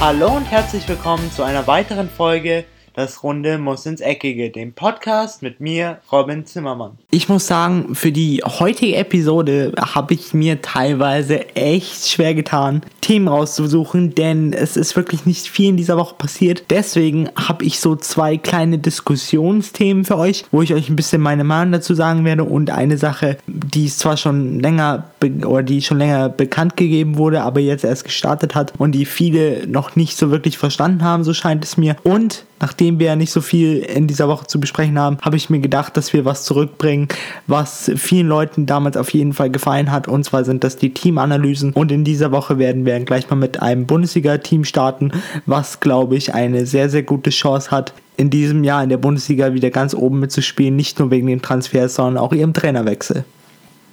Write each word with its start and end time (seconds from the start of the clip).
Hallo 0.00 0.28
und 0.28 0.44
herzlich 0.44 0.88
willkommen 0.88 1.28
zu 1.32 1.42
einer 1.42 1.66
weiteren 1.66 2.08
Folge 2.08 2.64
das 2.98 3.22
Runde 3.22 3.58
muss 3.58 3.86
ins 3.86 4.00
Eckige, 4.00 4.50
dem 4.50 4.72
Podcast 4.72 5.40
mit 5.40 5.60
mir, 5.60 5.98
Robin 6.10 6.44
Zimmermann. 6.44 6.98
Ich 7.12 7.28
muss 7.28 7.46
sagen, 7.46 7.94
für 7.94 8.10
die 8.10 8.42
heutige 8.44 8.96
Episode 8.96 9.72
habe 9.78 10.14
ich 10.14 10.34
mir 10.34 10.62
teilweise 10.62 11.54
echt 11.54 12.08
schwer 12.08 12.34
getan, 12.34 12.82
Themen 13.00 13.28
rauszusuchen, 13.28 14.16
denn 14.16 14.52
es 14.52 14.76
ist 14.76 14.96
wirklich 14.96 15.26
nicht 15.26 15.46
viel 15.46 15.68
in 15.68 15.76
dieser 15.76 15.96
Woche 15.96 16.16
passiert. 16.16 16.64
Deswegen 16.70 17.28
habe 17.36 17.64
ich 17.64 17.78
so 17.78 17.94
zwei 17.94 18.36
kleine 18.36 18.78
Diskussionsthemen 18.78 20.04
für 20.04 20.18
euch, 20.18 20.44
wo 20.50 20.62
ich 20.62 20.74
euch 20.74 20.88
ein 20.88 20.96
bisschen 20.96 21.22
meine 21.22 21.44
Meinung 21.44 21.70
dazu 21.70 21.94
sagen 21.94 22.24
werde 22.24 22.42
und 22.42 22.70
eine 22.70 22.98
Sache, 22.98 23.38
die 23.46 23.84
ist 23.84 24.00
zwar 24.00 24.16
schon 24.16 24.58
länger 24.58 25.04
oder 25.46 25.62
die 25.62 25.82
schon 25.82 25.98
länger 25.98 26.30
bekannt 26.30 26.76
gegeben 26.76 27.16
wurde, 27.16 27.42
aber 27.42 27.60
jetzt 27.60 27.84
erst 27.84 28.02
gestartet 28.02 28.56
hat 28.56 28.72
und 28.76 28.90
die 28.90 29.04
viele 29.04 29.68
noch 29.68 29.94
nicht 29.94 30.16
so 30.18 30.32
wirklich 30.32 30.58
verstanden 30.58 31.04
haben, 31.04 31.22
so 31.22 31.32
scheint 31.32 31.62
es 31.62 31.76
mir. 31.76 31.94
Und 32.02 32.44
nachdem 32.60 32.98
wir 32.98 33.06
ja 33.08 33.16
nicht 33.16 33.32
so 33.32 33.40
viel 33.40 33.78
in 33.78 34.06
dieser 34.06 34.28
Woche 34.28 34.46
zu 34.46 34.60
besprechen 34.60 34.98
haben, 34.98 35.18
habe 35.22 35.36
ich 35.36 35.50
mir 35.50 35.60
gedacht, 35.60 35.96
dass 35.96 36.12
wir 36.12 36.24
was 36.24 36.44
zurückbringen, 36.44 37.08
was 37.46 37.90
vielen 37.96 38.28
Leuten 38.28 38.66
damals 38.66 38.96
auf 38.96 39.12
jeden 39.12 39.32
Fall 39.32 39.50
gefallen 39.50 39.90
hat. 39.90 40.08
Und 40.08 40.24
zwar 40.24 40.44
sind 40.44 40.64
das 40.64 40.76
die 40.76 40.94
Teamanalysen. 40.94 41.72
Und 41.72 41.92
in 41.92 42.04
dieser 42.04 42.32
Woche 42.32 42.58
werden 42.58 42.84
wir 42.84 42.98
gleich 43.00 43.28
mal 43.30 43.36
mit 43.36 43.60
einem 43.62 43.86
Bundesliga-Team 43.86 44.64
starten, 44.64 45.12
was, 45.46 45.80
glaube 45.80 46.16
ich, 46.16 46.34
eine 46.34 46.66
sehr, 46.66 46.88
sehr 46.88 47.02
gute 47.02 47.30
Chance 47.30 47.70
hat, 47.70 47.94
in 48.16 48.30
diesem 48.30 48.64
Jahr 48.64 48.82
in 48.82 48.88
der 48.88 48.96
Bundesliga 48.96 49.54
wieder 49.54 49.70
ganz 49.70 49.94
oben 49.94 50.18
mitzuspielen. 50.18 50.74
Nicht 50.74 50.98
nur 50.98 51.10
wegen 51.10 51.28
den 51.28 51.42
Transfers, 51.42 51.94
sondern 51.94 52.22
auch 52.22 52.32
ihrem 52.32 52.52
Trainerwechsel. 52.52 53.24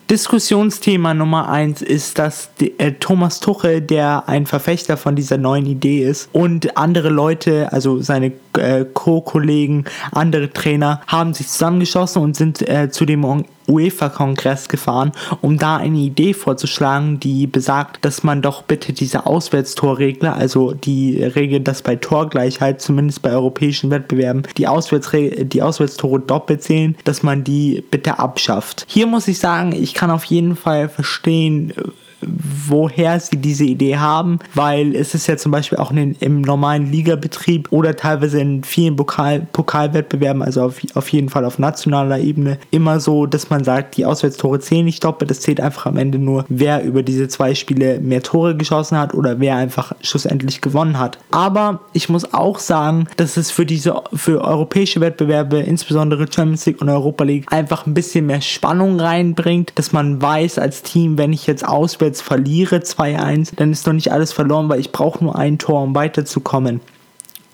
Diskussionsthema 0.10 1.16
Nummer 1.16 1.50
eins 1.50 1.82
ist, 1.82 2.20
dass 2.20 2.50
äh, 2.60 2.92
Thomas 2.94 3.40
Tuchel, 3.40 3.82
der 3.82 4.30
ein 4.30 4.46
Verfechter 4.46 4.98
von 4.98 5.16
dieser 5.16 5.38
neuen 5.38 5.66
Idee 5.66 6.04
ist, 6.04 6.30
und 6.32 6.78
andere 6.78 7.10
Leute, 7.10 7.72
also 7.74 8.02
seine 8.02 8.32
äh, 8.58 8.86
Co-Kollegen, 8.94 9.86
andere 10.12 10.54
Trainer, 10.54 11.02
haben 11.08 11.34
sich 11.34 11.48
zusammengeschossen 11.48 12.22
und 12.22 12.36
sind 12.36 12.68
äh, 12.70 12.92
zu 12.92 13.06
dem 13.06 13.26
UEFA-Kongress 13.68 14.70
gefahren, 14.70 15.12
um 15.42 15.58
da 15.58 15.78
eine 15.78 15.98
Idee 15.98 16.34
vorzuschlagen, 16.34 17.20
die 17.20 17.48
besagt, 17.48 18.04
dass 18.06 18.24
man 18.24 18.42
doch 18.42 18.64
bitte 18.64 18.94
diese 18.94 19.26
Auswärtstorregler, 19.26 20.36
also 20.36 20.74
die 20.74 21.24
Regel, 21.24 21.60
dass 21.60 21.82
bei 21.82 21.96
Torgleichheit, 21.96 22.82
zumindest 22.82 23.22
bei 23.22 23.32
europäischen 23.32 23.90
Wettbewerben, 23.90 24.44
die, 24.58 24.68
Auswärtsre 24.68 25.46
die 25.46 25.62
Auswärtstore 25.62 26.20
doppelt 26.20 26.64
zählen, 26.64 26.96
dass 27.04 27.24
man 27.24 27.44
die 27.44 27.84
bitte 27.92 28.20
abschafft. 28.20 28.86
Hier 28.88 29.08
muss 29.08 29.28
ich 29.28 29.40
sagen, 29.40 29.74
ich 29.74 29.94
kann 29.94 30.12
auf 30.12 30.26
jeden 30.26 30.56
Fall 30.56 30.90
verstehen, 30.90 31.74
woher 32.22 33.20
sie 33.20 33.38
diese 33.38 33.66
Idee 33.66 33.98
haben, 33.98 34.40
weil 34.54 34.96
es 34.96 35.14
ist 35.14 35.28
ja 35.28 35.38
zum 35.38 35.52
Beispiel 35.52 35.78
auch 35.78 35.92
in, 35.92 36.16
im 36.20 36.42
normalen 36.42 36.92
Ligabetrieb 36.92 37.72
oder 37.72 37.96
teilweise 37.96 38.40
in 38.40 38.64
vielen 38.64 38.96
Pokal, 38.96 39.48
Pokalwettbewerben, 39.52 40.42
also 40.42 40.64
auf, 40.64 40.82
auf 40.94 41.10
jeden 41.10 41.30
Fall 41.30 41.46
auf 41.46 41.60
nationaler 41.60 42.20
Ebene, 42.20 42.58
immer 42.72 43.00
so, 43.00 43.26
dass 43.26 43.50
man 43.50 43.64
sagt, 43.64 43.98
die 43.98 44.06
Auswärtstore 44.06 44.60
zählen 44.60 44.86
nicht 44.86 45.04
doppelt, 45.04 45.32
es 45.32 45.42
zählt 45.42 45.62
einfach 45.62 45.86
am 45.86 45.98
Ende 45.98 46.18
nur, 46.20 46.46
wer 46.50 46.84
über 46.84 47.04
diese 47.04 47.28
zwei 47.28 47.56
Spiele 47.56 48.00
mehr 48.00 48.24
Tore 48.24 48.56
geschossen 48.56 48.98
hat 48.98 49.14
oder 49.14 49.40
wer 49.40 49.56
einfach 49.56 49.94
schlussendlich 50.02 50.62
gewonnen 50.62 51.00
hat. 51.00 51.18
Aber 51.32 51.82
ich 51.94 52.10
muss 52.10 52.34
auch 52.34 52.60
sagen, 52.60 53.08
dass 53.18 53.38
es 53.38 53.52
für 53.52 53.66
diese, 53.66 54.02
für 54.14 54.42
europäische 54.42 55.02
Wettbewerbe, 55.02 55.60
insbesondere 55.60 56.26
Champions 56.32 56.66
League 56.66 56.82
und 56.82 56.90
Europa 56.90 57.24
League, 57.24 57.52
einfach 57.52 57.86
ein 57.86 57.94
bisschen 57.94 58.26
mehr 58.26 58.42
Spannung 58.42 59.00
reinbringt, 59.00 59.74
dass 59.76 59.92
man 59.92 60.22
weiß 60.22 60.60
als 60.60 60.84
Team, 60.84 61.18
wenn 61.18 61.34
ich 61.34 61.48
jetzt 61.48 61.68
auswärts 61.68 62.05
jetzt 62.06 62.22
verliere 62.22 62.78
2-1, 62.78 63.56
dann 63.56 63.72
ist 63.72 63.86
doch 63.86 63.94
nicht 63.94 64.12
alles 64.12 64.32
verloren, 64.32 64.70
weil 64.70 64.80
ich 64.80 64.92
brauche 64.92 65.24
nur 65.24 65.36
ein 65.36 65.58
Tor, 65.58 65.82
um 65.82 65.96
weiterzukommen. 65.96 66.80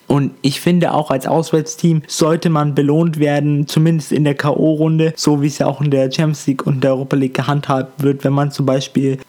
Und 0.08 0.34
ich 0.42 0.60
finde 0.60 0.94
auch 0.94 1.10
als 1.10 1.26
Auswärtsteam 1.26 2.02
sollte 2.06 2.50
man 2.50 2.76
belohnt 2.76 3.18
werden, 3.18 3.66
zumindest 3.68 4.12
in 4.12 4.26
der 4.26 4.36
K.O.-Runde, 4.36 5.14
so 5.16 5.42
wie 5.42 5.48
es 5.48 5.60
ja 5.60 5.68
auch 5.68 5.80
in 5.80 5.90
der 5.90 6.12
Champions 6.12 6.46
League 6.48 6.68
und 6.68 6.84
der 6.84 6.92
Europa 6.92 7.16
League 7.16 7.34
gehandhabt 7.34 8.04
wird, 8.04 8.26
wenn 8.26 8.34
man 8.34 8.52
zum 8.52 8.66
Beispiel 8.66 9.20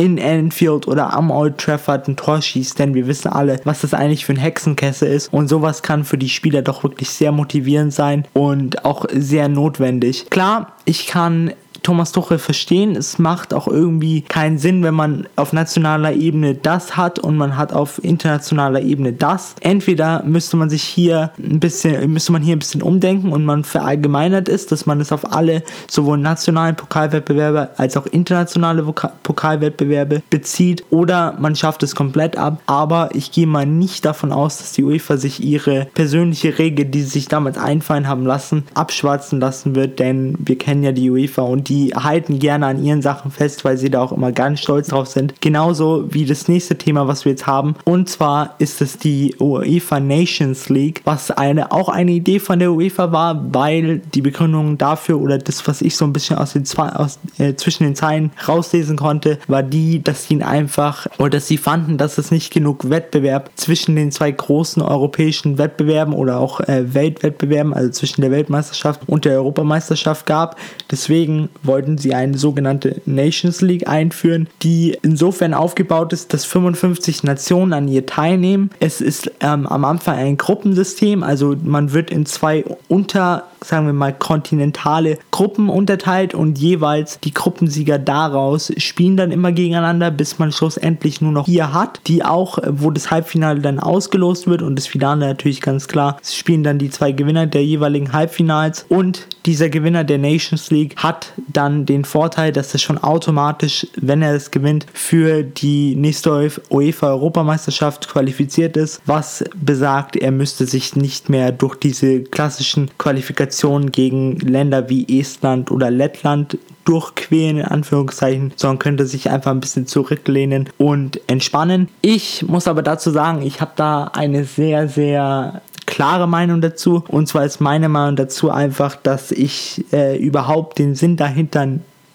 in 0.00 0.18
Anfield 0.18 0.88
oder 0.88 1.12
am 1.12 1.30
Old 1.30 1.58
Trafford 1.58 2.08
ein 2.08 2.16
Tor 2.16 2.40
schießt, 2.40 2.78
denn 2.78 2.94
wir 2.94 3.06
wissen 3.06 3.28
alle, 3.28 3.60
was 3.64 3.82
das 3.82 3.92
eigentlich 3.92 4.24
für 4.24 4.32
ein 4.32 4.38
Hexenkessel 4.38 5.12
ist 5.12 5.30
und 5.30 5.48
sowas 5.48 5.82
kann 5.82 6.04
für 6.04 6.16
die 6.16 6.30
Spieler 6.30 6.62
doch 6.62 6.82
wirklich 6.84 7.10
sehr 7.10 7.32
motivierend 7.32 7.92
sein 7.92 8.24
und 8.32 8.86
auch 8.86 9.04
sehr 9.12 9.50
notwendig. 9.50 10.30
Klar, 10.30 10.72
ich 10.86 11.06
kann 11.06 11.52
Thomas 11.82 12.12
Tuchel 12.12 12.38
verstehen. 12.38 12.96
Es 12.96 13.18
macht 13.18 13.54
auch 13.54 13.66
irgendwie 13.66 14.22
keinen 14.22 14.58
Sinn, 14.58 14.82
wenn 14.82 14.94
man 14.94 15.26
auf 15.36 15.52
nationaler 15.52 16.12
Ebene 16.12 16.54
das 16.54 16.96
hat 16.96 17.18
und 17.18 17.36
man 17.36 17.56
hat 17.56 17.72
auf 17.72 18.02
internationaler 18.02 18.82
Ebene 18.82 19.12
das. 19.12 19.54
Entweder 19.60 20.22
müsste 20.24 20.56
man 20.56 20.70
sich 20.70 20.82
hier 20.82 21.32
ein 21.38 21.60
bisschen, 21.60 22.12
müsste 22.12 22.32
man 22.32 22.42
hier 22.42 22.56
ein 22.56 22.58
bisschen 22.58 22.82
umdenken 22.82 23.32
und 23.32 23.44
man 23.44 23.64
verallgemeinert 23.64 24.48
ist, 24.48 24.72
dass 24.72 24.86
man 24.86 25.00
es 25.00 25.12
auf 25.12 25.32
alle 25.32 25.62
sowohl 25.88 26.18
nationalen 26.18 26.76
Pokalwettbewerbe 26.76 27.70
als 27.76 27.96
auch 27.96 28.06
internationale 28.06 28.82
Pokalwettbewerbe 28.82 30.22
bezieht 30.30 30.84
oder 30.90 31.36
man 31.38 31.56
schafft 31.56 31.82
es 31.82 31.94
komplett 31.94 32.36
ab. 32.36 32.60
Aber 32.66 33.10
ich 33.14 33.32
gehe 33.32 33.46
mal 33.46 33.66
nicht 33.66 34.04
davon 34.04 34.32
aus, 34.32 34.58
dass 34.58 34.72
die 34.72 34.84
UEFA 34.84 35.16
sich 35.16 35.42
ihre 35.42 35.86
persönliche 35.94 36.58
Regel, 36.58 36.86
die 36.86 37.02
sie 37.02 37.08
sich 37.08 37.28
damals 37.28 37.58
einfallen 37.58 38.08
haben 38.08 38.26
lassen, 38.26 38.64
abschwatzen 38.74 39.40
lassen 39.40 39.74
wird, 39.74 39.98
denn 39.98 40.34
wir 40.38 40.58
kennen 40.58 40.82
ja 40.82 40.92
die 40.92 41.10
UEFA 41.10 41.42
und 41.42 41.68
die 41.68 41.69
halten 41.70 42.38
gerne 42.38 42.66
an 42.66 42.82
ihren 42.82 43.02
Sachen 43.02 43.30
fest, 43.30 43.64
weil 43.64 43.76
sie 43.76 43.90
da 43.90 44.02
auch 44.02 44.12
immer 44.12 44.32
ganz 44.32 44.60
stolz 44.60 44.88
drauf 44.88 45.08
sind. 45.08 45.40
Genauso 45.40 46.04
wie 46.12 46.24
das 46.24 46.48
nächste 46.48 46.76
Thema, 46.76 47.06
was 47.06 47.24
wir 47.24 47.32
jetzt 47.32 47.46
haben. 47.46 47.74
Und 47.84 48.08
zwar 48.08 48.54
ist 48.58 48.80
es 48.80 48.98
die 48.98 49.34
UEFA 49.38 50.00
Nations 50.00 50.68
League, 50.68 51.02
was 51.04 51.30
eine, 51.30 51.72
auch 51.72 51.88
eine 51.88 52.12
Idee 52.12 52.38
von 52.38 52.58
der 52.58 52.72
UEFA 52.72 53.12
war, 53.12 53.52
weil 53.52 53.98
die 53.98 54.22
Begründung 54.22 54.78
dafür 54.78 55.20
oder 55.20 55.38
das, 55.38 55.66
was 55.66 55.82
ich 55.82 55.96
so 55.96 56.04
ein 56.04 56.12
bisschen 56.12 56.36
aus 56.36 56.52
den 56.52 56.64
zwei, 56.64 56.88
aus, 56.90 57.18
äh, 57.38 57.54
zwischen 57.54 57.84
den 57.84 57.94
Zeilen 57.94 58.30
rauslesen 58.46 58.96
konnte, 58.96 59.38
war 59.46 59.62
die, 59.62 60.02
dass 60.02 60.24
sie 60.24 60.34
ihn 60.34 60.42
einfach 60.42 61.06
oder 61.18 61.30
dass 61.30 61.46
sie 61.46 61.56
fanden, 61.56 61.98
dass 61.98 62.18
es 62.18 62.30
nicht 62.30 62.52
genug 62.52 62.90
Wettbewerb 62.90 63.50
zwischen 63.54 63.96
den 63.96 64.12
zwei 64.12 64.30
großen 64.30 64.82
europäischen 64.82 65.58
Wettbewerben 65.58 66.14
oder 66.14 66.38
auch 66.38 66.60
äh, 66.60 66.94
Weltwettbewerben, 66.94 67.74
also 67.74 67.90
zwischen 67.90 68.22
der 68.22 68.30
Weltmeisterschaft 68.30 69.02
und 69.06 69.24
der 69.24 69.34
Europameisterschaft 69.34 70.26
gab. 70.26 70.56
Deswegen 70.90 71.48
wollten 71.62 71.98
sie 71.98 72.14
eine 72.14 72.38
sogenannte 72.38 73.00
Nations 73.06 73.60
League 73.60 73.88
einführen, 73.88 74.48
die 74.62 74.96
insofern 75.02 75.54
aufgebaut 75.54 76.12
ist, 76.12 76.32
dass 76.32 76.44
55 76.44 77.22
Nationen 77.24 77.72
an 77.72 77.88
ihr 77.88 78.06
teilnehmen. 78.06 78.70
Es 78.80 79.00
ist 79.00 79.30
ähm, 79.40 79.66
am 79.66 79.84
Anfang 79.84 80.16
ein 80.16 80.36
Gruppensystem, 80.36 81.22
also 81.22 81.56
man 81.62 81.92
wird 81.92 82.10
in 82.10 82.26
zwei 82.26 82.64
unter 82.88 83.44
sagen 83.64 83.86
wir 83.86 83.92
mal, 83.92 84.12
kontinentale 84.12 85.18
Gruppen 85.30 85.68
unterteilt 85.68 86.34
und 86.34 86.58
jeweils 86.58 87.20
die 87.20 87.34
Gruppensieger 87.34 87.98
daraus 87.98 88.72
spielen 88.78 89.16
dann 89.16 89.32
immer 89.32 89.52
gegeneinander, 89.52 90.10
bis 90.10 90.38
man 90.38 90.52
schlussendlich 90.52 91.20
nur 91.20 91.32
noch 91.32 91.46
vier 91.46 91.72
hat, 91.72 92.00
die 92.06 92.24
auch, 92.24 92.58
wo 92.66 92.90
das 92.90 93.10
Halbfinale 93.10 93.60
dann 93.60 93.78
ausgelost 93.78 94.46
wird 94.46 94.62
und 94.62 94.76
das 94.76 94.86
Finale 94.86 95.26
natürlich 95.26 95.60
ganz 95.60 95.88
klar, 95.88 96.18
spielen 96.22 96.62
dann 96.62 96.78
die 96.78 96.90
zwei 96.90 97.12
Gewinner 97.12 97.46
der 97.46 97.64
jeweiligen 97.64 98.12
Halbfinals 98.12 98.86
und 98.88 99.26
dieser 99.46 99.68
Gewinner 99.68 100.04
der 100.04 100.18
Nations 100.18 100.70
League 100.70 100.96
hat 100.96 101.32
dann 101.52 101.86
den 101.86 102.04
Vorteil, 102.04 102.52
dass 102.52 102.74
es 102.74 102.82
schon 102.82 102.98
automatisch, 102.98 103.86
wenn 103.96 104.22
er 104.22 104.34
es 104.34 104.50
gewinnt, 104.50 104.86
für 104.92 105.42
die 105.42 105.96
nächste 105.96 106.50
UEFA-Europameisterschaft 106.70 108.08
qualifiziert 108.08 108.76
ist, 108.76 109.00
was 109.06 109.44
besagt, 109.54 110.16
er 110.16 110.30
müsste 110.30 110.66
sich 110.66 110.96
nicht 110.96 111.28
mehr 111.28 111.52
durch 111.52 111.76
diese 111.76 112.22
klassischen 112.22 112.90
Qualifikationen 112.98 113.20
Qualifikation 113.20 113.92
gegen 113.92 114.38
Länder 114.38 114.88
wie 114.88 115.20
Estland 115.20 115.70
oder 115.70 115.90
Lettland 115.90 116.58
durchqueren, 116.84 117.58
in 117.58 117.64
Anführungszeichen, 117.64 118.52
sondern 118.56 118.78
könnte 118.78 119.06
sich 119.06 119.30
einfach 119.30 119.50
ein 119.50 119.60
bisschen 119.60 119.86
zurücklehnen 119.86 120.68
und 120.78 121.20
entspannen. 121.28 121.88
Ich 122.00 122.42
muss 122.42 122.66
aber 122.66 122.82
dazu 122.82 123.10
sagen, 123.10 123.42
ich 123.42 123.60
habe 123.60 123.72
da 123.76 124.04
eine 124.04 124.44
sehr, 124.44 124.88
sehr 124.88 125.60
klare 125.90 126.26
Meinung 126.26 126.60
dazu. 126.62 127.04
Und 127.08 127.26
zwar 127.26 127.44
ist 127.44 127.60
meine 127.60 127.88
Meinung 127.88 128.16
dazu 128.16 128.50
einfach, 128.50 128.96
dass 128.96 129.32
ich 129.32 129.84
äh, 129.92 130.16
überhaupt 130.16 130.78
den 130.78 130.94
Sinn 130.94 131.16
dahinter 131.16 131.66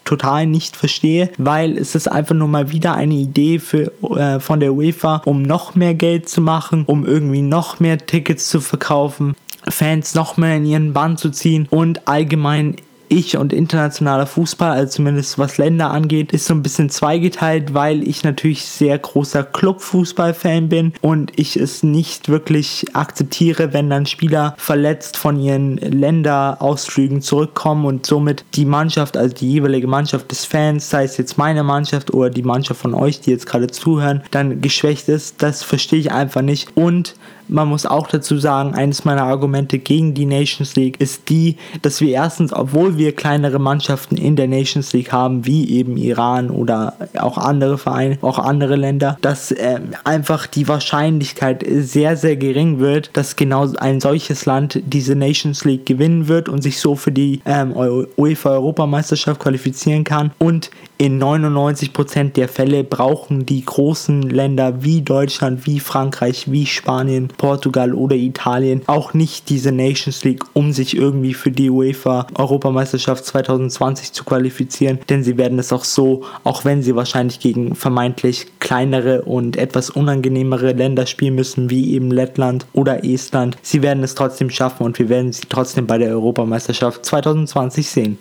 total 0.04 0.46
nicht 0.46 0.76
verstehe, 0.76 1.30
weil 1.36 1.76
es 1.76 1.94
ist 1.94 2.08
einfach 2.08 2.34
nur 2.34 2.48
mal 2.48 2.70
wieder 2.70 2.94
eine 2.94 3.14
Idee 3.14 3.58
für, 3.58 3.92
äh, 4.16 4.40
von 4.40 4.60
der 4.60 4.72
UEFA, 4.72 5.22
um 5.26 5.42
noch 5.42 5.74
mehr 5.74 5.94
Geld 5.94 6.28
zu 6.28 6.40
machen, 6.40 6.84
um 6.86 7.04
irgendwie 7.04 7.42
noch 7.42 7.78
mehr 7.80 7.98
Tickets 7.98 8.48
zu 8.48 8.60
verkaufen. 8.60 9.34
Fans 9.68 10.14
noch 10.14 10.36
mehr 10.36 10.56
in 10.56 10.64
ihren 10.64 10.92
Bann 10.92 11.16
zu 11.16 11.30
ziehen 11.30 11.66
und 11.70 12.06
allgemein 12.06 12.76
ich 13.08 13.36
und 13.36 13.52
internationaler 13.52 14.26
Fußball, 14.26 14.72
also 14.72 14.96
zumindest 14.96 15.38
was 15.38 15.58
Länder 15.58 15.90
angeht, 15.90 16.32
ist 16.32 16.46
so 16.46 16.54
ein 16.54 16.62
bisschen 16.62 16.90
zweigeteilt, 16.90 17.74
weil 17.74 18.06
ich 18.06 18.24
natürlich 18.24 18.64
sehr 18.64 18.98
großer 18.98 19.44
Clubfußball-Fan 19.44 20.68
bin 20.68 20.92
und 21.00 21.32
ich 21.36 21.56
es 21.56 21.82
nicht 21.82 22.28
wirklich 22.28 22.84
akzeptiere, 22.92 23.72
wenn 23.72 23.90
dann 23.90 24.06
Spieler 24.06 24.54
verletzt 24.56 25.16
von 25.16 25.38
ihren 25.38 25.76
Länderausflügen 25.76 27.22
zurückkommen 27.22 27.84
und 27.84 28.06
somit 28.06 28.44
die 28.54 28.64
Mannschaft, 28.64 29.16
also 29.16 29.34
die 29.34 29.50
jeweilige 29.50 29.86
Mannschaft 29.86 30.30
des 30.30 30.44
Fans, 30.44 30.90
sei 30.90 31.04
es 31.04 31.16
jetzt 31.16 31.38
meine 31.38 31.62
Mannschaft 31.62 32.12
oder 32.12 32.30
die 32.30 32.42
Mannschaft 32.42 32.80
von 32.80 32.94
euch, 32.94 33.20
die 33.20 33.30
jetzt 33.30 33.46
gerade 33.46 33.68
zuhören, 33.68 34.22
dann 34.30 34.60
geschwächt 34.60 35.08
ist. 35.08 35.42
Das 35.42 35.62
verstehe 35.62 36.00
ich 36.00 36.12
einfach 36.12 36.42
nicht. 36.42 36.76
Und 36.76 37.14
man 37.48 37.68
muss 37.68 37.86
auch 37.86 38.06
dazu 38.06 38.38
sagen, 38.38 38.74
eines 38.74 39.04
meiner 39.04 39.24
Argumente 39.24 39.78
gegen 39.78 40.14
die 40.14 40.26
Nations 40.26 40.76
League 40.76 41.00
ist 41.00 41.28
die, 41.28 41.56
dass 41.82 42.00
wir 42.00 42.10
erstens, 42.10 42.52
obwohl 42.52 42.96
wir 42.96 43.14
kleinere 43.14 43.58
Mannschaften 43.58 44.16
in 44.16 44.36
der 44.36 44.48
Nations 44.48 44.92
League 44.92 45.12
haben, 45.12 45.46
wie 45.46 45.70
eben 45.70 45.96
Iran 45.96 46.50
oder 46.50 46.94
auch 47.18 47.38
andere 47.38 47.78
Vereine, 47.78 48.18
auch 48.22 48.38
andere 48.38 48.76
Länder, 48.76 49.18
dass 49.20 49.52
äh, 49.52 49.80
einfach 50.04 50.46
die 50.46 50.68
Wahrscheinlichkeit 50.68 51.64
sehr, 51.68 52.16
sehr 52.16 52.36
gering 52.36 52.78
wird, 52.78 53.10
dass 53.14 53.36
genau 53.36 53.72
ein 53.76 54.00
solches 54.00 54.46
Land 54.46 54.80
diese 54.84 55.14
Nations 55.14 55.64
League 55.64 55.86
gewinnen 55.86 56.28
wird 56.28 56.48
und 56.48 56.62
sich 56.62 56.80
so 56.80 56.96
für 56.96 57.12
die 57.12 57.40
ähm, 57.44 57.74
UEFA 58.16 58.50
Europameisterschaft 58.50 59.40
qualifizieren 59.40 60.04
kann. 60.04 60.32
Und 60.38 60.70
in 60.98 61.22
99% 61.22 62.32
der 62.32 62.48
Fälle 62.48 62.82
brauchen 62.82 63.44
die 63.44 63.64
großen 63.64 64.22
Länder 64.22 64.82
wie 64.82 65.02
Deutschland, 65.02 65.66
wie 65.66 65.78
Frankreich, 65.78 66.50
wie 66.50 66.64
Spanien 66.64 67.28
Portugal 67.36 67.92
oder 67.92 68.16
Italien 68.16 68.82
auch 68.86 69.12
nicht 69.12 69.50
diese 69.50 69.72
Nations 69.72 70.24
League, 70.24 70.44
um 70.54 70.72
sich 70.72 70.96
irgendwie 70.96 71.34
für 71.34 71.50
die 71.50 71.68
UEFA 71.68 72.26
Europameisterschaft 72.34 73.26
2020 73.26 74.12
zu 74.12 74.24
qualifizieren, 74.24 74.98
denn 75.10 75.22
sie 75.22 75.36
werden 75.36 75.58
es 75.58 75.72
auch 75.72 75.84
so, 75.84 76.24
auch 76.44 76.64
wenn 76.64 76.82
sie 76.82 76.96
wahrscheinlich 76.96 77.40
gegen 77.40 77.74
vermeintlich 77.74 78.46
kleinere 78.58 79.22
und 79.22 79.56
etwas 79.56 79.90
unangenehmere 79.90 80.72
Länder 80.72 81.06
spielen 81.06 81.34
müssen, 81.34 81.68
wie 81.68 81.92
eben 81.92 82.10
Lettland 82.10 82.66
oder 82.72 83.04
Estland, 83.04 83.58
sie 83.60 83.82
werden 83.82 84.02
es 84.02 84.14
trotzdem 84.14 84.48
schaffen 84.48 84.84
und 84.84 84.98
wir 84.98 85.08
werden 85.10 85.32
sie 85.32 85.42
trotzdem 85.48 85.86
bei 85.86 85.98
der 85.98 86.10
Europameisterschaft 86.10 87.04
2020 87.04 87.88
sehen. 87.88 88.18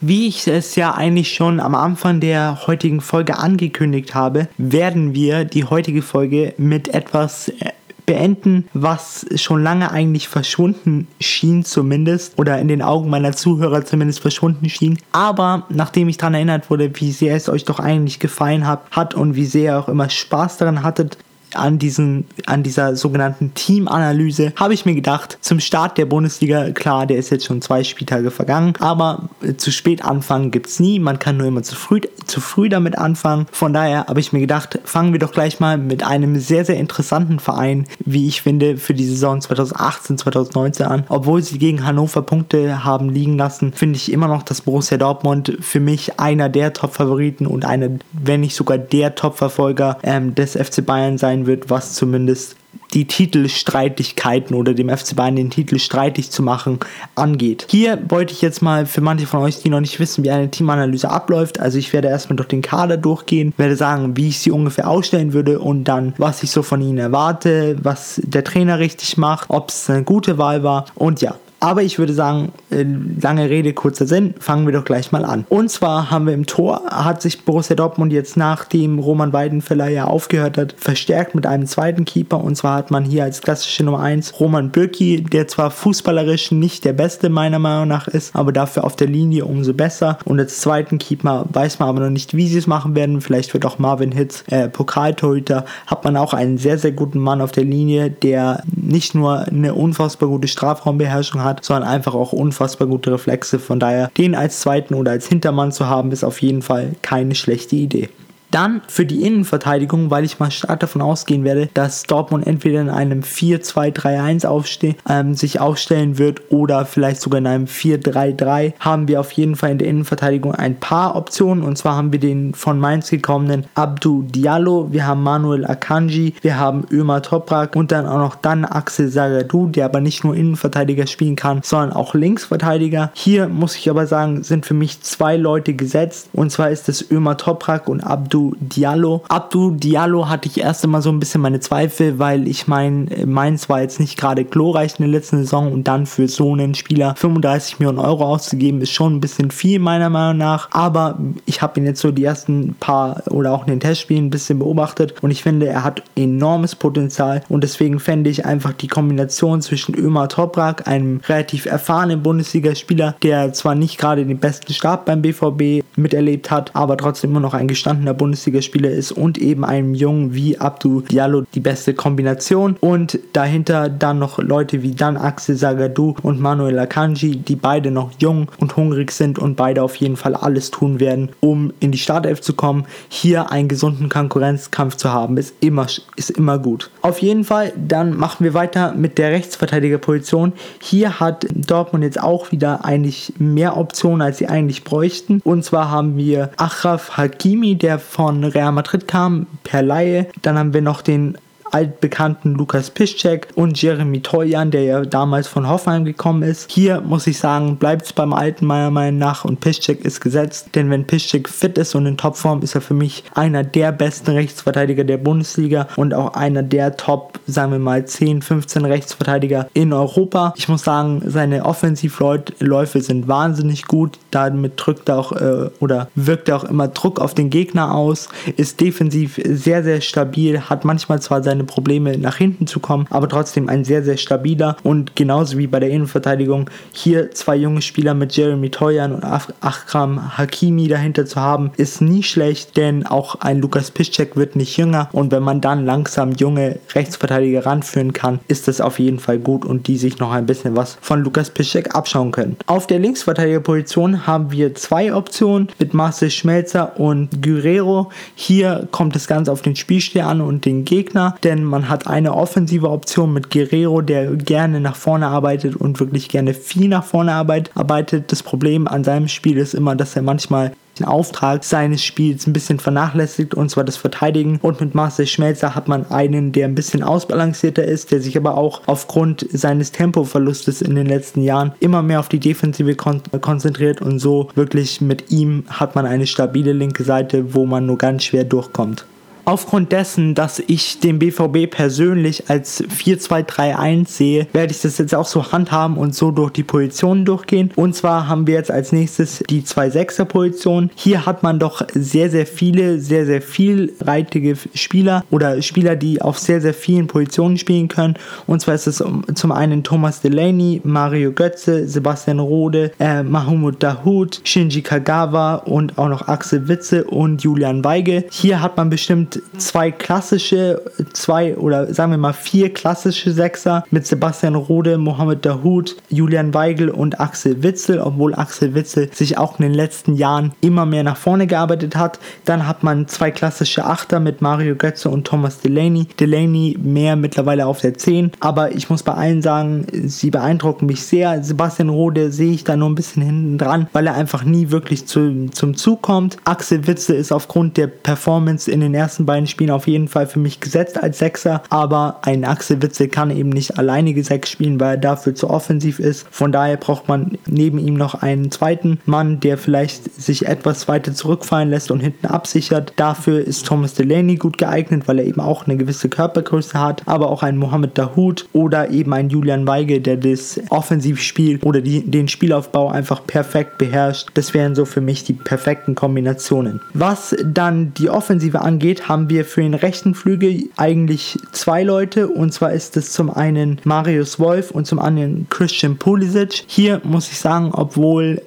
Wie 0.00 0.28
ich 0.28 0.46
es 0.46 0.76
ja 0.76 0.94
eigentlich 0.94 1.34
schon 1.34 1.58
am 1.58 1.74
Anfang 1.74 2.20
der 2.20 2.66
heutigen 2.68 3.00
Folge 3.00 3.36
angekündigt 3.38 4.14
habe, 4.14 4.48
werden 4.56 5.12
wir 5.12 5.44
die 5.44 5.64
heutige 5.64 6.02
Folge 6.02 6.54
mit 6.56 6.94
etwas 6.94 7.48
äh, 7.48 7.72
beenden, 8.06 8.68
was 8.72 9.26
schon 9.34 9.62
lange 9.62 9.90
eigentlich 9.90 10.28
verschwunden 10.28 11.08
schien 11.20 11.64
zumindest 11.64 12.38
oder 12.38 12.58
in 12.58 12.68
den 12.68 12.80
Augen 12.80 13.10
meiner 13.10 13.32
Zuhörer 13.32 13.84
zumindest 13.84 14.20
verschwunden 14.20 14.70
schien. 14.70 14.98
Aber 15.12 15.66
nachdem 15.68 16.08
ich 16.08 16.16
daran 16.16 16.34
erinnert 16.34 16.70
wurde, 16.70 16.90
wie 16.94 17.10
sehr 17.10 17.34
es 17.34 17.48
euch 17.48 17.64
doch 17.64 17.80
eigentlich 17.80 18.20
gefallen 18.20 18.66
hat, 18.66 18.90
hat 18.92 19.14
und 19.14 19.34
wie 19.34 19.44
sehr 19.44 19.62
ihr 19.64 19.78
auch 19.78 19.88
immer 19.88 20.08
Spaß 20.08 20.58
daran 20.58 20.84
hattet, 20.84 21.18
an, 21.54 21.78
diesen, 21.78 22.26
an 22.46 22.62
dieser 22.62 22.96
sogenannten 22.96 23.54
Teamanalyse 23.54 24.52
habe 24.56 24.74
ich 24.74 24.84
mir 24.86 24.94
gedacht, 24.94 25.38
zum 25.40 25.60
Start 25.60 25.98
der 25.98 26.06
Bundesliga, 26.06 26.70
klar, 26.70 27.06
der 27.06 27.18
ist 27.18 27.30
jetzt 27.30 27.46
schon 27.46 27.62
zwei 27.62 27.84
Spieltage 27.84 28.30
vergangen, 28.30 28.74
aber 28.80 29.28
zu 29.56 29.70
spät 29.70 30.04
anfangen 30.04 30.50
gibt 30.50 30.68
es 30.68 30.80
nie. 30.80 30.98
Man 30.98 31.18
kann 31.18 31.36
nur 31.36 31.46
immer 31.46 31.62
zu 31.62 31.74
früh, 31.74 32.00
zu 32.26 32.40
früh 32.40 32.68
damit 32.68 32.98
anfangen. 32.98 33.46
Von 33.52 33.72
daher 33.72 34.06
habe 34.06 34.20
ich 34.20 34.32
mir 34.32 34.40
gedacht, 34.40 34.78
fangen 34.84 35.12
wir 35.12 35.20
doch 35.20 35.32
gleich 35.32 35.60
mal 35.60 35.78
mit 35.78 36.02
einem 36.02 36.38
sehr, 36.40 36.64
sehr 36.64 36.76
interessanten 36.76 37.38
Verein, 37.38 37.86
wie 38.04 38.28
ich 38.28 38.42
finde, 38.42 38.76
für 38.76 38.94
die 38.94 39.06
Saison 39.06 39.40
2018, 39.40 40.18
2019 40.18 40.86
an. 40.86 41.04
Obwohl 41.08 41.42
sie 41.42 41.58
gegen 41.58 41.84
Hannover 41.84 42.22
Punkte 42.22 42.84
haben 42.84 43.08
liegen 43.10 43.36
lassen, 43.36 43.72
finde 43.72 43.96
ich 43.96 44.12
immer 44.12 44.28
noch, 44.28 44.42
dass 44.42 44.60
Borussia 44.60 44.96
Dortmund 44.98 45.56
für 45.60 45.80
mich 45.80 46.18
einer 46.20 46.48
der 46.48 46.72
Top-Favoriten 46.72 47.46
und 47.46 47.64
einer, 47.64 47.90
wenn 48.12 48.40
nicht 48.40 48.54
sogar 48.54 48.78
der 48.78 49.14
Top-Verfolger 49.14 49.98
ähm, 50.02 50.34
des 50.34 50.52
FC 50.52 50.84
Bayern 50.84 51.18
sein 51.18 51.37
sein 51.38 51.46
wird, 51.46 51.70
was 51.70 51.94
zumindest 51.94 52.56
die 52.94 53.06
Titelstreitigkeiten 53.06 54.54
oder 54.54 54.74
dem 54.74 54.88
FC 54.88 55.16
Bayern 55.16 55.36
den 55.36 55.50
Titel 55.50 55.78
streitig 55.78 56.30
zu 56.30 56.42
machen 56.42 56.78
angeht. 57.14 57.66
Hier 57.68 57.98
wollte 58.08 58.32
ich 58.32 58.42
jetzt 58.42 58.62
mal 58.62 58.86
für 58.86 59.00
manche 59.00 59.26
von 59.26 59.40
euch, 59.40 59.62
die 59.62 59.68
noch 59.68 59.80
nicht 59.80 59.98
wissen, 60.00 60.24
wie 60.24 60.30
eine 60.30 60.50
Teamanalyse 60.50 61.10
abläuft, 61.10 61.60
also 61.60 61.78
ich 61.78 61.92
werde 61.92 62.08
erstmal 62.08 62.36
durch 62.36 62.48
den 62.48 62.62
Kader 62.62 62.96
durchgehen, 62.96 63.52
werde 63.56 63.76
sagen, 63.76 64.16
wie 64.16 64.28
ich 64.28 64.38
sie 64.38 64.50
ungefähr 64.50 64.88
ausstellen 64.88 65.32
würde 65.32 65.58
und 65.58 65.84
dann, 65.84 66.14
was 66.18 66.42
ich 66.42 66.50
so 66.50 66.62
von 66.62 66.80
ihnen 66.80 66.98
erwarte, 66.98 67.76
was 67.82 68.20
der 68.24 68.44
Trainer 68.44 68.78
richtig 68.78 69.16
macht, 69.16 69.48
ob 69.48 69.70
es 69.70 69.88
eine 69.90 70.04
gute 70.04 70.38
Wahl 70.38 70.62
war 70.62 70.86
und 70.94 71.20
ja, 71.20 71.34
aber 71.60 71.82
ich 71.82 71.98
würde 71.98 72.12
sagen, 72.12 72.52
äh, 72.70 72.84
lange 73.20 73.50
Rede, 73.50 73.72
kurzer 73.72 74.06
Sinn, 74.06 74.34
fangen 74.38 74.66
wir 74.66 74.72
doch 74.72 74.84
gleich 74.84 75.12
mal 75.12 75.24
an. 75.24 75.44
Und 75.48 75.70
zwar 75.70 76.10
haben 76.10 76.26
wir 76.26 76.34
im 76.34 76.46
Tor, 76.46 76.82
hat 76.90 77.22
sich 77.22 77.44
Borussia 77.44 77.74
Dortmund 77.74 78.12
jetzt 78.12 78.36
nachdem 78.36 78.98
Roman 78.98 79.32
Weidenfeller 79.32 79.88
ja 79.88 80.04
aufgehört 80.04 80.56
hat, 80.56 80.74
verstärkt 80.78 81.34
mit 81.34 81.46
einem 81.46 81.66
zweiten 81.66 82.04
Keeper. 82.04 82.42
Und 82.42 82.56
zwar 82.56 82.76
hat 82.76 82.90
man 82.90 83.04
hier 83.04 83.24
als 83.24 83.40
klassische 83.40 83.84
Nummer 83.84 84.00
1 84.00 84.38
Roman 84.40 84.70
Bürki, 84.70 85.22
der 85.22 85.48
zwar 85.48 85.70
fußballerisch 85.70 86.52
nicht 86.52 86.84
der 86.84 86.92
beste 86.92 87.28
meiner 87.28 87.58
Meinung 87.58 87.88
nach 87.88 88.08
ist, 88.08 88.34
aber 88.36 88.52
dafür 88.52 88.84
auf 88.84 88.96
der 88.96 89.08
Linie 89.08 89.44
umso 89.44 89.74
besser. 89.74 90.18
Und 90.24 90.38
als 90.38 90.60
zweiten 90.60 90.98
Keeper 90.98 91.46
weiß 91.52 91.78
man 91.78 91.88
aber 91.88 92.00
noch 92.00 92.10
nicht, 92.10 92.34
wie 92.34 92.46
sie 92.46 92.58
es 92.58 92.66
machen 92.66 92.94
werden. 92.94 93.20
Vielleicht 93.20 93.52
wird 93.54 93.66
auch 93.66 93.78
Marvin 93.78 94.12
Hitz 94.12 94.44
äh, 94.48 94.68
Pokaltorhüter. 94.68 95.64
Hat 95.86 96.04
man 96.04 96.16
auch 96.16 96.34
einen 96.34 96.58
sehr, 96.58 96.78
sehr 96.78 96.92
guten 96.92 97.18
Mann 97.18 97.40
auf 97.40 97.52
der 97.52 97.64
Linie, 97.64 98.10
der 98.10 98.62
nicht 98.74 99.14
nur 99.14 99.40
eine 99.40 99.74
unfassbar 99.74 100.28
gute 100.28 100.48
Strafraumbeherrschung 100.48 101.42
hat, 101.42 101.47
hat, 101.48 101.64
sondern 101.64 101.88
einfach 101.88 102.14
auch 102.14 102.32
unfassbar 102.32 102.86
gute 102.86 103.12
Reflexe. 103.12 103.58
Von 103.58 103.80
daher, 103.80 104.10
den 104.16 104.34
als 104.34 104.60
zweiten 104.60 104.94
oder 104.94 105.12
als 105.12 105.26
Hintermann 105.26 105.72
zu 105.72 105.86
haben, 105.86 106.12
ist 106.12 106.24
auf 106.24 106.40
jeden 106.42 106.62
Fall 106.62 106.92
keine 107.02 107.34
schlechte 107.34 107.76
Idee. 107.76 108.08
Dann 108.50 108.80
für 108.88 109.04
die 109.04 109.22
Innenverteidigung, 109.22 110.10
weil 110.10 110.24
ich 110.24 110.38
mal 110.38 110.50
stark 110.50 110.80
davon 110.80 111.02
ausgehen 111.02 111.44
werde, 111.44 111.68
dass 111.74 112.04
Dortmund 112.04 112.46
entweder 112.46 112.80
in 112.80 112.88
einem 112.88 113.20
4-2-3-1 113.20 114.46
aufste 114.46 114.94
ähm, 115.08 115.34
sich 115.34 115.60
aufstellen 115.60 116.16
wird 116.16 116.40
oder 116.50 116.86
vielleicht 116.86 117.20
sogar 117.20 117.38
in 117.38 117.46
einem 117.46 117.66
4-3-3, 117.66 118.72
haben 118.80 119.06
wir 119.06 119.20
auf 119.20 119.32
jeden 119.32 119.54
Fall 119.54 119.72
in 119.72 119.78
der 119.78 119.88
Innenverteidigung 119.88 120.54
ein 120.54 120.80
paar 120.80 121.14
Optionen. 121.14 121.62
Und 121.62 121.76
zwar 121.76 121.96
haben 121.96 122.12
wir 122.12 122.20
den 122.20 122.54
von 122.54 122.80
Mainz 122.80 123.10
gekommenen 123.10 123.66
Abdu 123.74 124.22
Diallo, 124.22 124.88
wir 124.92 125.06
haben 125.06 125.22
Manuel 125.22 125.66
Akanji, 125.66 126.34
wir 126.40 126.58
haben 126.58 126.86
Ömer 126.90 127.20
Toprak 127.20 127.76
und 127.76 127.92
dann 127.92 128.06
auch 128.06 128.18
noch 128.18 128.34
dann 128.34 128.64
Axel 128.64 129.08
Sagadou, 129.08 129.66
der 129.66 129.84
aber 129.84 130.00
nicht 130.00 130.24
nur 130.24 130.34
Innenverteidiger 130.34 131.06
spielen 131.06 131.36
kann, 131.36 131.60
sondern 131.62 131.92
auch 131.92 132.14
Linksverteidiger. 132.14 133.10
Hier 133.14 133.48
muss 133.48 133.76
ich 133.76 133.90
aber 133.90 134.06
sagen, 134.06 134.42
sind 134.42 134.64
für 134.64 134.74
mich 134.74 135.02
zwei 135.02 135.36
Leute 135.36 135.74
gesetzt. 135.74 136.30
Und 136.32 136.50
zwar 136.50 136.70
ist 136.70 136.88
es 136.88 137.10
Ömer 137.10 137.36
Toprak 137.36 137.88
und 137.88 138.00
Abdu 138.00 138.37
Abdou 138.38 138.54
Diallo. 138.60 139.22
Abdou 139.28 139.70
Diallo 139.72 140.28
hatte 140.28 140.48
ich 140.48 140.58
erst 140.60 140.84
einmal 140.84 141.02
so 141.02 141.10
ein 141.10 141.18
bisschen 141.18 141.40
meine 141.40 141.58
Zweifel, 141.58 142.20
weil 142.20 142.46
ich 142.46 142.68
meine, 142.68 143.26
Mainz 143.26 143.68
war 143.68 143.82
jetzt 143.82 143.98
nicht 143.98 144.16
gerade 144.16 144.44
glorreich 144.44 144.94
in 144.98 145.04
der 145.04 145.08
letzten 145.08 145.38
Saison 145.38 145.72
und 145.72 145.88
dann 145.88 146.06
für 146.06 146.28
so 146.28 146.52
einen 146.52 146.74
Spieler 146.74 147.16
35 147.16 147.80
Millionen 147.80 147.98
Euro 147.98 148.24
auszugeben, 148.24 148.80
ist 148.80 148.92
schon 148.92 149.16
ein 149.16 149.20
bisschen 149.20 149.50
viel 149.50 149.80
meiner 149.80 150.08
Meinung 150.08 150.38
nach. 150.38 150.68
Aber 150.70 151.18
ich 151.46 151.62
habe 151.62 151.80
ihn 151.80 151.86
jetzt 151.86 152.00
so 152.00 152.12
die 152.12 152.24
ersten 152.24 152.76
paar 152.78 153.22
oder 153.30 153.52
auch 153.52 153.62
in 153.66 153.70
den 153.70 153.80
Testspielen 153.80 154.26
ein 154.26 154.30
bisschen 154.30 154.60
beobachtet 154.60 155.14
und 155.20 155.32
ich 155.32 155.42
finde, 155.42 155.66
er 155.66 155.82
hat 155.82 156.02
enormes 156.14 156.76
Potenzial 156.76 157.42
und 157.48 157.64
deswegen 157.64 157.98
fände 157.98 158.30
ich 158.30 158.46
einfach 158.46 158.72
die 158.72 158.88
Kombination 158.88 159.62
zwischen 159.62 159.96
Ömer 159.96 160.28
Toprak, 160.28 160.86
einem 160.86 161.20
relativ 161.28 161.66
erfahrenen 161.66 162.22
Bundesligaspieler, 162.22 163.16
der 163.22 163.52
zwar 163.52 163.74
nicht 163.74 163.98
gerade 163.98 164.24
den 164.24 164.38
besten 164.38 164.72
Start 164.72 165.06
beim 165.06 165.22
BVB 165.22 165.84
miterlebt 165.96 166.52
hat, 166.52 166.70
aber 166.74 166.96
trotzdem 166.96 167.30
immer 167.30 167.40
noch 167.40 167.54
ein 167.54 167.66
gestandener 167.66 168.14
Bundesliga 168.14 168.27
Bundesligaspieler 168.28 168.90
ist 168.90 169.10
und 169.10 169.38
eben 169.38 169.64
einem 169.64 169.94
Jungen 169.94 170.34
wie 170.34 170.58
Abdu 170.58 171.00
Diallo 171.00 171.44
die 171.54 171.60
beste 171.60 171.94
Kombination 171.94 172.76
und 172.78 173.18
dahinter 173.32 173.88
dann 173.88 174.18
noch 174.18 174.38
Leute 174.38 174.82
wie 174.82 174.94
Dan 174.94 175.16
Axel 175.16 175.56
Sagadou 175.56 176.14
und 176.22 176.38
Manuel 176.38 176.78
Akanji, 176.78 177.36
die 177.36 177.56
beide 177.56 177.90
noch 177.90 178.10
jung 178.18 178.50
und 178.58 178.76
hungrig 178.76 179.12
sind 179.12 179.38
und 179.38 179.56
beide 179.56 179.82
auf 179.82 179.96
jeden 179.96 180.16
Fall 180.16 180.34
alles 180.34 180.70
tun 180.70 181.00
werden, 181.00 181.30
um 181.40 181.72
in 181.80 181.90
die 181.90 181.96
Startelf 181.96 182.42
zu 182.42 182.52
kommen. 182.52 182.84
Hier 183.08 183.50
einen 183.50 183.68
gesunden 183.68 184.10
Konkurrenzkampf 184.10 184.96
zu 184.96 185.10
haben, 185.10 185.38
ist 185.38 185.54
immer, 185.60 185.86
ist 186.16 186.30
immer 186.30 186.58
gut. 186.58 186.90
Auf 187.00 187.20
jeden 187.20 187.44
Fall, 187.44 187.72
dann 187.76 188.14
machen 188.14 188.44
wir 188.44 188.52
weiter 188.52 188.92
mit 188.92 189.16
der 189.16 189.30
Rechtsverteidigerposition. 189.30 190.52
Hier 190.82 191.18
hat 191.18 191.46
Dortmund 191.54 192.04
jetzt 192.04 192.20
auch 192.22 192.52
wieder 192.52 192.84
eigentlich 192.84 193.32
mehr 193.38 193.78
Optionen, 193.78 194.20
als 194.20 194.36
sie 194.36 194.48
eigentlich 194.48 194.84
bräuchten. 194.84 195.40
Und 195.44 195.64
zwar 195.64 195.90
haben 195.90 196.18
wir 196.18 196.50
Achraf 196.58 197.16
Hakimi, 197.16 197.76
der 197.76 197.98
von 198.18 198.42
Real 198.42 198.72
Madrid 198.72 199.06
kam, 199.06 199.46
per 199.62 199.80
Laie. 199.80 200.26
Dann 200.42 200.58
haben 200.58 200.74
wir 200.74 200.82
noch 200.82 201.02
den 201.02 201.38
altbekannten 201.72 202.54
Lukas 202.54 202.90
Piszczek 202.90 203.48
und 203.54 203.80
Jeremy 203.80 204.20
Toljan, 204.20 204.70
der 204.70 204.82
ja 204.82 205.00
damals 205.02 205.48
von 205.48 205.68
Hoffenheim 205.68 206.04
gekommen 206.04 206.42
ist. 206.42 206.70
Hier 206.70 207.00
muss 207.00 207.26
ich 207.26 207.38
sagen, 207.38 207.76
bleibt 207.76 208.06
es 208.06 208.12
beim 208.12 208.32
alten 208.32 208.66
meiner 208.66 208.90
Meinung 208.90 209.18
nach 209.18 209.44
und 209.44 209.60
Piszczek 209.60 210.04
ist 210.04 210.20
gesetzt, 210.20 210.70
denn 210.74 210.90
wenn 210.90 211.06
Piszczek 211.06 211.48
fit 211.48 211.78
ist 211.78 211.94
und 211.94 212.06
in 212.06 212.16
Topform, 212.16 212.62
ist 212.62 212.74
er 212.74 212.80
für 212.80 212.94
mich 212.94 213.24
einer 213.34 213.64
der 213.64 213.92
besten 213.92 214.30
Rechtsverteidiger 214.30 215.04
der 215.04 215.18
Bundesliga 215.18 215.88
und 215.96 216.14
auch 216.14 216.34
einer 216.34 216.62
der 216.62 216.96
Top, 216.96 217.40
sagen 217.46 217.72
wir 217.72 217.78
mal 217.78 218.04
10, 218.04 218.42
15 218.42 218.84
Rechtsverteidiger 218.84 219.68
in 219.74 219.92
Europa. 219.92 220.54
Ich 220.56 220.68
muss 220.68 220.84
sagen, 220.84 221.22
seine 221.24 221.64
Offensivläufe 221.64 223.00
sind 223.00 223.28
wahnsinnig 223.28 223.86
gut, 223.86 224.18
damit 224.30 224.74
drückt 224.76 225.08
er 225.08 225.18
auch 225.18 225.32
äh, 225.32 225.70
oder 225.80 226.08
wirkt 226.14 226.48
er 226.48 226.56
auch 226.56 226.64
immer 226.64 226.88
Druck 226.88 227.20
auf 227.20 227.34
den 227.34 227.50
Gegner 227.50 227.94
aus, 227.94 228.28
ist 228.56 228.80
defensiv 228.80 229.40
sehr, 229.44 229.82
sehr 229.82 230.00
stabil, 230.00 230.60
hat 230.60 230.84
manchmal 230.84 231.20
zwar 231.20 231.42
seine 231.42 231.57
Probleme 231.64 232.16
nach 232.18 232.36
hinten 232.36 232.66
zu 232.66 232.80
kommen, 232.80 233.06
aber 233.10 233.28
trotzdem 233.28 233.68
ein 233.68 233.84
sehr, 233.84 234.02
sehr 234.02 234.16
stabiler 234.16 234.76
und 234.82 235.16
genauso 235.16 235.58
wie 235.58 235.66
bei 235.66 235.80
der 235.80 235.90
Innenverteidigung 235.90 236.70
hier 236.92 237.30
zwei 237.32 237.56
junge 237.56 237.82
Spieler 237.82 238.14
mit 238.14 238.36
Jeremy 238.36 238.70
Toyan 238.70 239.14
und 239.14 239.24
Akram 239.24 240.38
Hakimi 240.38 240.88
dahinter 240.88 241.26
zu 241.26 241.40
haben, 241.40 241.72
ist 241.76 242.00
nie 242.00 242.22
schlecht, 242.22 242.76
denn 242.76 243.06
auch 243.06 243.36
ein 243.36 243.60
Lukas 243.60 243.90
Piszczek 243.90 244.36
wird 244.36 244.56
nicht 244.56 244.76
jünger 244.76 245.08
und 245.12 245.32
wenn 245.32 245.42
man 245.42 245.60
dann 245.60 245.84
langsam 245.84 246.32
junge 246.32 246.78
Rechtsverteidiger 246.94 247.66
ranführen 247.66 248.12
kann, 248.12 248.40
ist 248.48 248.68
das 248.68 248.80
auf 248.80 248.98
jeden 248.98 249.18
Fall 249.18 249.38
gut 249.38 249.64
und 249.64 249.86
die 249.88 249.96
sich 249.96 250.18
noch 250.18 250.32
ein 250.32 250.46
bisschen 250.46 250.76
was 250.76 250.98
von 251.00 251.22
Lukas 251.22 251.50
Piszczek 251.50 251.94
abschauen 251.94 252.32
können. 252.32 252.56
Auf 252.66 252.86
der 252.86 252.98
Linksverteidigerposition 252.98 254.26
haben 254.26 254.50
wir 254.50 254.74
zwei 254.74 255.14
Optionen 255.14 255.68
mit 255.78 255.94
Marcel 255.94 256.30
Schmelzer 256.30 256.98
und 256.98 257.42
Guerrero. 257.42 258.10
Hier 258.34 258.88
kommt 258.90 259.16
es 259.16 259.26
ganz 259.26 259.48
auf 259.48 259.62
den 259.62 259.76
Spielstil 259.76 260.22
an 260.22 260.40
und 260.40 260.64
den 260.64 260.84
Gegner, 260.84 261.36
denn 261.48 261.64
man 261.64 261.88
hat 261.88 262.06
eine 262.06 262.34
offensive 262.34 262.90
Option 262.90 263.32
mit 263.32 263.50
Guerrero, 263.50 264.02
der 264.02 264.36
gerne 264.36 264.80
nach 264.80 264.96
vorne 264.96 265.28
arbeitet 265.28 265.76
und 265.76 265.98
wirklich 265.98 266.28
gerne 266.28 266.52
viel 266.52 266.88
nach 266.88 267.04
vorne 267.04 267.32
arbeitet. 267.32 268.30
Das 268.30 268.42
Problem 268.42 268.86
an 268.86 269.02
seinem 269.02 269.28
Spiel 269.28 269.56
ist 269.56 269.72
immer, 269.72 269.96
dass 269.96 270.14
er 270.14 270.20
manchmal 270.20 270.72
den 270.98 271.06
Auftrag 271.06 271.64
seines 271.64 272.04
Spiels 272.04 272.46
ein 272.46 272.52
bisschen 272.52 272.80
vernachlässigt, 272.80 273.54
und 273.54 273.70
zwar 273.70 273.84
das 273.84 273.96
Verteidigen. 273.96 274.58
Und 274.60 274.80
mit 274.82 274.94
Marcel 274.94 275.26
Schmelzer 275.26 275.74
hat 275.74 275.88
man 275.88 276.10
einen, 276.10 276.52
der 276.52 276.66
ein 276.66 276.74
bisschen 276.74 277.02
ausbalancierter 277.02 277.84
ist, 277.84 278.10
der 278.10 278.20
sich 278.20 278.36
aber 278.36 278.58
auch 278.58 278.82
aufgrund 278.84 279.46
seines 279.50 279.90
Tempoverlustes 279.92 280.82
in 280.82 280.96
den 280.96 281.06
letzten 281.06 281.40
Jahren 281.40 281.72
immer 281.80 282.02
mehr 282.02 282.20
auf 282.20 282.28
die 282.28 282.40
Defensive 282.40 282.94
kon 282.94 283.22
konzentriert 283.40 284.02
und 284.02 284.18
so 284.18 284.48
wirklich 284.54 285.00
mit 285.00 285.30
ihm 285.30 285.64
hat 285.68 285.94
man 285.94 286.04
eine 286.04 286.26
stabile 286.26 286.72
linke 286.72 287.04
Seite, 287.04 287.54
wo 287.54 287.64
man 287.64 287.86
nur 287.86 287.96
ganz 287.96 288.24
schwer 288.24 288.44
durchkommt 288.44 289.06
aufgrund 289.48 289.92
dessen, 289.92 290.34
dass 290.34 290.58
ich 290.58 291.00
den 291.00 291.18
BVB 291.18 291.70
persönlich 291.70 292.50
als 292.50 292.84
4-2-3-1 292.84 294.06
sehe, 294.06 294.46
werde 294.52 294.72
ich 294.72 294.82
das 294.82 294.98
jetzt 294.98 295.14
auch 295.14 295.26
so 295.26 295.52
handhaben 295.52 295.96
und 295.96 296.14
so 296.14 296.30
durch 296.30 296.50
die 296.50 296.62
Positionen 296.62 297.24
durchgehen. 297.24 297.70
Und 297.74 297.96
zwar 297.96 298.28
haben 298.28 298.46
wir 298.46 298.54
jetzt 298.54 298.70
als 298.70 298.92
nächstes 298.92 299.42
die 299.48 299.62
2-6er 299.62 300.26
Position. 300.26 300.90
Hier 300.94 301.24
hat 301.24 301.42
man 301.42 301.58
doch 301.58 301.80
sehr, 301.94 302.28
sehr 302.28 302.46
viele, 302.46 302.98
sehr, 302.98 303.24
sehr 303.24 303.40
vielreitige 303.40 304.54
Spieler 304.74 305.24
oder 305.30 305.62
Spieler, 305.62 305.96
die 305.96 306.20
auf 306.20 306.38
sehr, 306.38 306.60
sehr 306.60 306.74
vielen 306.74 307.06
Positionen 307.06 307.56
spielen 307.56 307.88
können. 307.88 308.16
Und 308.46 308.60
zwar 308.60 308.74
ist 308.74 308.86
es 308.86 309.02
zum 309.34 309.52
einen 309.52 309.82
Thomas 309.82 310.20
Delaney, 310.20 310.82
Mario 310.84 311.32
Götze, 311.32 311.88
Sebastian 311.88 312.38
Rode, 312.38 312.92
äh, 312.98 313.22
Mahmoud 313.22 313.82
Dahoud, 313.82 314.42
Shinji 314.44 314.82
Kagawa 314.82 315.54
und 315.54 315.96
auch 315.96 316.08
noch 316.08 316.28
Axel 316.28 316.68
Witze 316.68 317.04
und 317.04 317.42
Julian 317.42 317.82
Weige. 317.82 318.24
Hier 318.30 318.60
hat 318.60 318.76
man 318.76 318.90
bestimmt 318.90 319.37
zwei 319.56 319.90
klassische, 319.90 320.82
zwei 321.12 321.56
oder 321.56 321.92
sagen 321.92 322.12
wir 322.12 322.18
mal 322.18 322.32
vier 322.32 322.72
klassische 322.72 323.32
Sechser 323.32 323.84
mit 323.90 324.06
Sebastian 324.06 324.54
Rode, 324.54 324.98
Mohamed 324.98 325.44
Dahoud, 325.44 325.96
Julian 326.08 326.54
Weigel 326.54 326.90
und 326.90 327.20
Axel 327.20 327.62
Witzel, 327.62 328.00
obwohl 328.00 328.34
Axel 328.34 328.74
Witzel 328.74 329.10
sich 329.12 329.38
auch 329.38 329.58
in 329.58 329.64
den 329.64 329.74
letzten 329.74 330.14
Jahren 330.14 330.52
immer 330.60 330.86
mehr 330.86 331.02
nach 331.02 331.16
vorne 331.16 331.46
gearbeitet 331.46 331.96
hat. 331.96 332.18
Dann 332.44 332.66
hat 332.66 332.82
man 332.82 333.08
zwei 333.08 333.30
klassische 333.30 333.84
Achter 333.84 334.20
mit 334.20 334.42
Mario 334.42 334.76
Götze 334.76 335.08
und 335.08 335.26
Thomas 335.26 335.60
Delaney. 335.60 336.06
Delaney 336.18 336.76
mehr 336.80 337.16
mittlerweile 337.16 337.66
auf 337.66 337.80
der 337.80 337.94
10, 337.94 338.32
aber 338.40 338.72
ich 338.72 338.90
muss 338.90 339.02
bei 339.02 339.14
allen 339.14 339.42
sagen, 339.42 339.86
sie 339.92 340.30
beeindrucken 340.30 340.86
mich 340.86 341.02
sehr. 341.02 341.42
Sebastian 341.42 341.88
Rode 341.88 342.32
sehe 342.32 342.52
ich 342.52 342.64
da 342.64 342.76
nur 342.76 342.88
ein 342.88 342.94
bisschen 342.94 343.22
hinten 343.22 343.58
dran, 343.58 343.88
weil 343.92 344.06
er 344.06 344.14
einfach 344.14 344.44
nie 344.44 344.70
wirklich 344.70 345.06
zu, 345.06 345.46
zum 345.50 345.76
Zug 345.76 346.02
kommt. 346.02 346.36
Axel 346.44 346.86
Witzel 346.86 347.16
ist 347.16 347.32
aufgrund 347.32 347.76
der 347.76 347.86
Performance 347.86 348.70
in 348.70 348.80
den 348.80 348.94
ersten 348.94 349.26
beiden 349.28 349.46
Spielen 349.46 349.70
auf 349.70 349.86
jeden 349.86 350.08
Fall 350.08 350.26
für 350.26 350.38
mich 350.38 350.58
gesetzt 350.58 351.00
als 351.00 351.18
Sechser, 351.18 351.62
aber 351.68 352.18
ein 352.22 352.46
Axel 352.46 352.80
Witzel 352.82 353.08
kann 353.08 353.30
eben 353.30 353.50
nicht 353.50 353.78
alleinige 353.78 354.24
Sechs 354.24 354.50
spielen, 354.50 354.80
weil 354.80 354.94
er 354.94 354.96
dafür 354.96 355.34
zu 355.34 355.50
offensiv 355.50 355.98
ist. 356.00 356.26
Von 356.30 356.50
daher 356.50 356.78
braucht 356.78 357.08
man 357.08 357.36
neben 357.46 357.78
ihm 357.78 357.94
noch 357.94 358.14
einen 358.14 358.50
zweiten 358.50 359.00
Mann, 359.04 359.38
der 359.40 359.58
vielleicht 359.58 360.18
sich 360.18 360.46
etwas 360.46 360.88
weiter 360.88 361.12
zurückfallen 361.12 361.68
lässt 361.68 361.90
und 361.90 362.00
hinten 362.00 362.26
absichert. 362.26 362.94
Dafür 362.96 363.40
ist 363.40 363.66
Thomas 363.66 363.92
Delaney 363.92 364.36
gut 364.36 364.56
geeignet, 364.56 365.02
weil 365.06 365.18
er 365.18 365.26
eben 365.26 365.42
auch 365.42 365.66
eine 365.66 365.76
gewisse 365.76 366.08
Körpergröße 366.08 366.80
hat, 366.80 367.02
aber 367.04 367.28
auch 367.28 367.42
ein 367.42 367.58
Mohamed 367.58 367.98
Dahoud 367.98 368.48
oder 368.54 368.90
eben 368.90 369.12
ein 369.12 369.28
Julian 369.28 369.66
Weige, 369.66 370.00
der 370.00 370.16
das 370.16 370.58
Offensivspiel 370.70 371.60
oder 371.64 371.82
die, 371.82 372.10
den 372.10 372.28
Spielaufbau 372.28 372.88
einfach 372.88 373.26
perfekt 373.26 373.76
beherrscht. 373.76 374.30
Das 374.32 374.54
wären 374.54 374.74
so 374.74 374.86
für 374.86 375.02
mich 375.02 375.24
die 375.24 375.34
perfekten 375.34 375.94
Kombinationen. 375.94 376.80
Was 376.94 377.36
dann 377.44 377.92
die 377.92 378.08
Offensive 378.08 378.62
angeht, 378.62 379.07
haben 379.08 379.30
wir 379.30 379.44
für 379.44 379.62
den 379.62 379.74
rechten 379.74 380.14
Flügel 380.14 380.64
eigentlich 380.76 381.38
zwei 381.52 381.82
Leute 381.82 382.28
und 382.28 382.52
zwar 382.52 382.72
ist 382.72 382.96
es 382.96 383.12
zum 383.12 383.30
einen 383.30 383.80
Marius 383.84 384.38
Wolf 384.38 384.70
und 384.70 384.86
zum 384.86 384.98
anderen 384.98 385.46
Christian 385.48 385.96
Pulisic. 385.96 386.64
Hier 386.66 387.00
muss 387.04 387.30
ich 387.30 387.38
sagen, 387.38 387.70
obwohl 387.72 388.42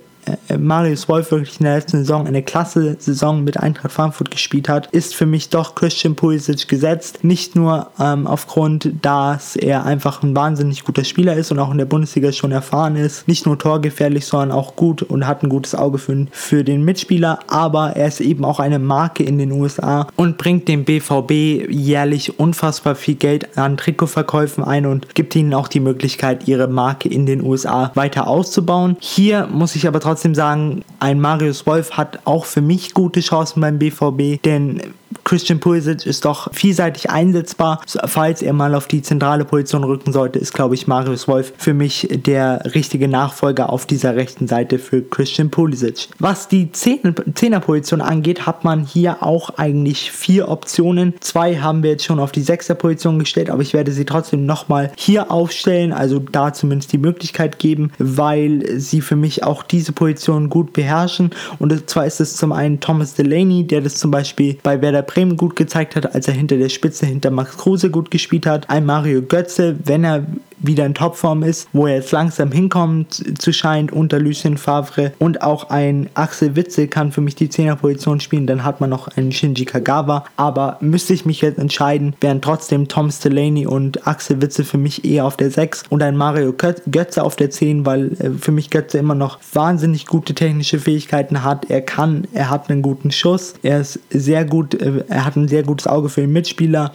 Marius 0.57 1.07
Wolf 1.09 1.31
wirklich 1.31 1.59
in 1.59 1.65
der 1.65 1.75
letzten 1.75 1.99
Saison 1.99 2.27
eine 2.27 2.43
klasse 2.43 2.95
Saison 2.99 3.43
mit 3.43 3.57
Eintracht 3.57 3.91
Frankfurt 3.91 4.31
gespielt 4.31 4.69
hat, 4.69 4.87
ist 4.91 5.15
für 5.15 5.25
mich 5.25 5.49
doch 5.49 5.75
Christian 5.75 6.15
Pulisic 6.15 6.67
gesetzt. 6.67 7.23
Nicht 7.23 7.55
nur 7.55 7.87
ähm, 7.99 8.27
aufgrund, 8.27 8.91
dass 9.01 9.55
er 9.55 9.85
einfach 9.85 10.23
ein 10.23 10.35
wahnsinnig 10.35 10.83
guter 10.83 11.03
Spieler 11.03 11.35
ist 11.35 11.51
und 11.51 11.59
auch 11.59 11.71
in 11.71 11.77
der 11.77 11.85
Bundesliga 11.85 12.31
schon 12.31 12.51
erfahren 12.51 12.95
ist. 12.95 13.27
Nicht 13.27 13.45
nur 13.45 13.57
torgefährlich, 13.57 14.25
sondern 14.25 14.51
auch 14.51 14.75
gut 14.75 15.03
und 15.03 15.27
hat 15.27 15.43
ein 15.43 15.49
gutes 15.49 15.75
Auge 15.75 15.97
für, 15.97 16.25
für 16.31 16.63
den 16.63 16.83
Mitspieler. 16.83 17.39
Aber 17.47 17.95
er 17.95 18.07
ist 18.07 18.21
eben 18.21 18.45
auch 18.45 18.59
eine 18.59 18.79
Marke 18.79 19.23
in 19.23 19.37
den 19.37 19.51
USA 19.51 20.07
und 20.15 20.37
bringt 20.37 20.67
dem 20.67 20.85
BVB 20.85 21.69
jährlich 21.69 22.39
unfassbar 22.39 22.95
viel 22.95 23.15
Geld 23.15 23.57
an 23.57 23.77
Trikotverkäufen 23.77 24.63
ein 24.63 24.85
und 24.85 25.15
gibt 25.15 25.35
ihnen 25.35 25.53
auch 25.53 25.67
die 25.67 25.79
Möglichkeit, 25.79 26.47
ihre 26.47 26.67
Marke 26.67 27.09
in 27.09 27.25
den 27.25 27.43
USA 27.43 27.91
weiter 27.95 28.27
auszubauen. 28.27 28.97
Hier 28.99 29.47
muss 29.47 29.75
ich 29.75 29.87
aber 29.87 29.99
trotzdem 29.99 30.10
trotzdem 30.11 30.35
sagen, 30.35 30.83
ein 30.99 31.21
Marius 31.21 31.65
Wolf 31.65 31.91
hat 31.91 32.19
auch 32.25 32.43
für 32.43 32.59
mich 32.59 32.93
gute 32.93 33.21
Chancen 33.21 33.61
beim 33.61 33.79
BVB, 33.79 34.41
denn 34.43 34.81
Christian 35.31 35.61
Pulisic 35.61 36.05
ist 36.05 36.25
doch 36.25 36.53
vielseitig 36.53 37.09
einsetzbar. 37.09 37.79
Falls 38.03 38.41
er 38.41 38.51
mal 38.51 38.75
auf 38.75 38.89
die 38.89 39.01
zentrale 39.01 39.45
Position 39.45 39.85
rücken 39.85 40.11
sollte, 40.11 40.39
ist, 40.39 40.53
glaube 40.53 40.75
ich, 40.75 40.87
Marius 40.87 41.25
Wolf 41.29 41.53
für 41.57 41.73
mich 41.73 42.09
der 42.11 42.63
richtige 42.75 43.07
Nachfolger 43.07 43.69
auf 43.69 43.85
dieser 43.85 44.17
rechten 44.17 44.49
Seite 44.49 44.77
für 44.77 45.01
Christian 45.01 45.49
Pulisic. 45.49 46.09
Was 46.19 46.49
die 46.49 46.73
Zehnerposition 46.73 48.01
angeht, 48.01 48.45
hat 48.45 48.65
man 48.65 48.83
hier 48.83 49.23
auch 49.23 49.51
eigentlich 49.51 50.11
vier 50.11 50.49
Optionen. 50.49 51.13
Zwei 51.21 51.55
haben 51.55 51.81
wir 51.81 51.91
jetzt 51.91 52.03
schon 52.03 52.19
auf 52.19 52.33
die 52.33 52.41
Sechserposition 52.41 53.17
gestellt, 53.17 53.49
aber 53.49 53.61
ich 53.61 53.71
werde 53.71 53.93
sie 53.93 54.03
trotzdem 54.03 54.45
nochmal 54.45 54.91
hier 54.97 55.31
aufstellen, 55.31 55.93
also 55.93 56.19
da 56.19 56.51
zumindest 56.51 56.91
die 56.91 56.97
Möglichkeit 56.97 57.57
geben, 57.57 57.93
weil 57.99 58.65
sie 58.81 58.99
für 58.99 59.15
mich 59.15 59.45
auch 59.45 59.63
diese 59.63 59.93
Position 59.93 60.49
gut 60.49 60.73
beherrschen. 60.73 61.29
Und 61.57 61.89
zwar 61.89 62.05
ist 62.05 62.19
es 62.19 62.35
zum 62.35 62.51
einen 62.51 62.81
Thomas 62.81 63.13
Delaney, 63.13 63.65
der 63.65 63.79
das 63.79 63.95
zum 63.95 64.11
Beispiel 64.11 64.57
bei 64.61 64.81
Werder 64.81 65.03
Bremen 65.03 65.20
gut 65.29 65.55
gezeigt 65.55 65.95
hat, 65.95 66.13
als 66.13 66.27
er 66.27 66.33
hinter 66.33 66.57
der 66.57 66.69
Spitze 66.69 67.05
hinter 67.05 67.31
Max 67.31 67.57
Kruse 67.57 67.89
gut 67.89 68.11
gespielt 68.11 68.45
hat. 68.45 68.69
Ein 68.69 68.85
Mario 68.85 69.21
Götze, 69.21 69.77
wenn 69.85 70.03
er 70.03 70.25
wieder 70.61 70.85
in 70.85 70.93
Topform 70.93 71.43
ist, 71.43 71.67
wo 71.73 71.87
er 71.87 71.95
jetzt 71.95 72.11
langsam 72.11 72.51
hinkommt 72.51 73.39
zu 73.39 73.51
scheint 73.53 73.91
unter 73.91 74.19
Lucien 74.19 74.57
Favre. 74.57 75.11
Und 75.19 75.41
auch 75.41 75.69
ein 75.69 76.09
Axel 76.13 76.55
Witzel 76.55 76.87
kann 76.87 77.11
für 77.11 77.21
mich 77.21 77.35
die 77.35 77.49
10er 77.49 77.75
Position 77.75 78.19
spielen, 78.19 78.47
dann 78.47 78.63
hat 78.63 78.81
man 78.81 78.89
noch 78.89 79.07
einen 79.09 79.31
Shinji 79.31 79.65
Kagawa, 79.65 80.25
aber 80.37 80.77
müsste 80.81 81.13
ich 81.13 81.25
mich 81.25 81.41
jetzt 81.41 81.59
entscheiden, 81.59 82.15
wären 82.21 82.41
trotzdem 82.41 82.87
Tom 82.87 83.11
Delaney 83.23 83.65
und 83.65 84.07
Axel 84.07 84.41
Witzel 84.41 84.65
für 84.65 84.77
mich 84.77 85.05
eher 85.05 85.25
auf 85.25 85.37
der 85.37 85.51
6 85.51 85.83
und 85.89 86.01
ein 86.03 86.15
Mario 86.15 86.53
Götze 86.53 87.23
auf 87.23 87.35
der 87.35 87.49
10, 87.49 87.85
weil 87.85 88.13
äh, 88.19 88.31
für 88.39 88.51
mich 88.51 88.69
Götze 88.69 88.97
immer 88.97 89.15
noch 89.15 89.39
wahnsinnig 89.53 90.05
gute 90.05 90.33
technische 90.33 90.79
Fähigkeiten 90.79 91.43
hat. 91.43 91.69
Er 91.69 91.81
kann, 91.81 92.27
er 92.33 92.49
hat 92.49 92.69
einen 92.69 92.81
guten 92.81 93.11
Schuss, 93.11 93.53
er 93.63 93.81
ist 93.81 93.99
sehr 94.09 94.45
gut, 94.45 94.73
äh, 94.75 95.03
er 95.07 95.25
hat 95.25 95.35
ein 95.35 95.47
sehr 95.47 95.63
gutes 95.63 95.87
Auge 95.87 96.09
für 96.09 96.21
den 96.21 96.31
Mitspieler, 96.31 96.91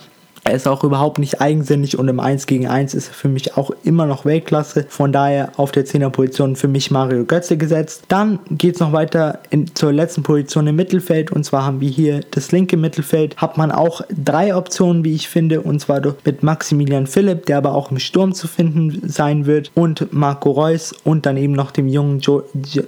Er 0.47 0.55
ist 0.55 0.69
auch 0.69 0.85
überhaupt 0.85 1.19
nicht 1.19 1.41
eigensinnig 1.41 1.99
und 1.99 2.07
im 2.07 2.21
1 2.21 2.47
gegen 2.47 2.69
1 2.69 2.95
ist 2.95 3.09
er 3.09 3.15
für 3.15 3.29
mich 3.29 3.57
auch 3.57 3.73
immer 3.83 4.07
noch 4.07 4.25
Weltklasse. 4.25 4.87
Von 4.89 5.11
daher 5.11 5.51
auf 5.57 5.73
der 5.73 5.85
10er 5.85 6.11
Position 6.11 6.55
für 6.55 6.69
mich 6.69 6.93
Mario 6.93 7.25
Götze 7.25 7.57
gesetzt. 7.57 8.05
Dann 8.07 8.39
geht 8.49 8.77
es 8.77 8.81
noch 8.81 8.93
weiter 8.93 9.41
in, 9.51 9.75
zur 9.75 9.93
letzten 9.93 10.23
Position 10.23 10.69
im 10.69 10.77
Mittelfeld 10.77 11.33
und 11.33 11.43
zwar 11.43 11.65
haben 11.65 11.81
wir 11.81 11.89
hier 11.89 12.21
das 12.31 12.53
linke 12.53 12.77
Mittelfeld. 12.77 13.37
Hat 13.39 13.59
man 13.59 13.73
auch 13.73 14.03
drei 14.25 14.55
Optionen, 14.55 15.03
wie 15.03 15.17
ich 15.17 15.29
finde, 15.29 15.63
und 15.63 15.81
zwar 15.81 16.01
mit 16.25 16.45
Maximilian 16.45 17.09
Philipp, 17.09 17.47
der 17.47 17.59
aber 17.59 17.75
auch 17.75 17.91
im 17.91 17.99
Sturm 17.99 18.33
zu 18.33 18.47
finden 18.47 19.09
sein 19.09 19.47
wird, 19.47 19.73
und 19.75 20.13
Marco 20.13 20.53
Reus 20.53 20.95
und 21.03 21.27
dann 21.27 21.37
eben 21.39 21.55
noch 21.55 21.73
dem 21.73 21.89
jungen 21.89 22.21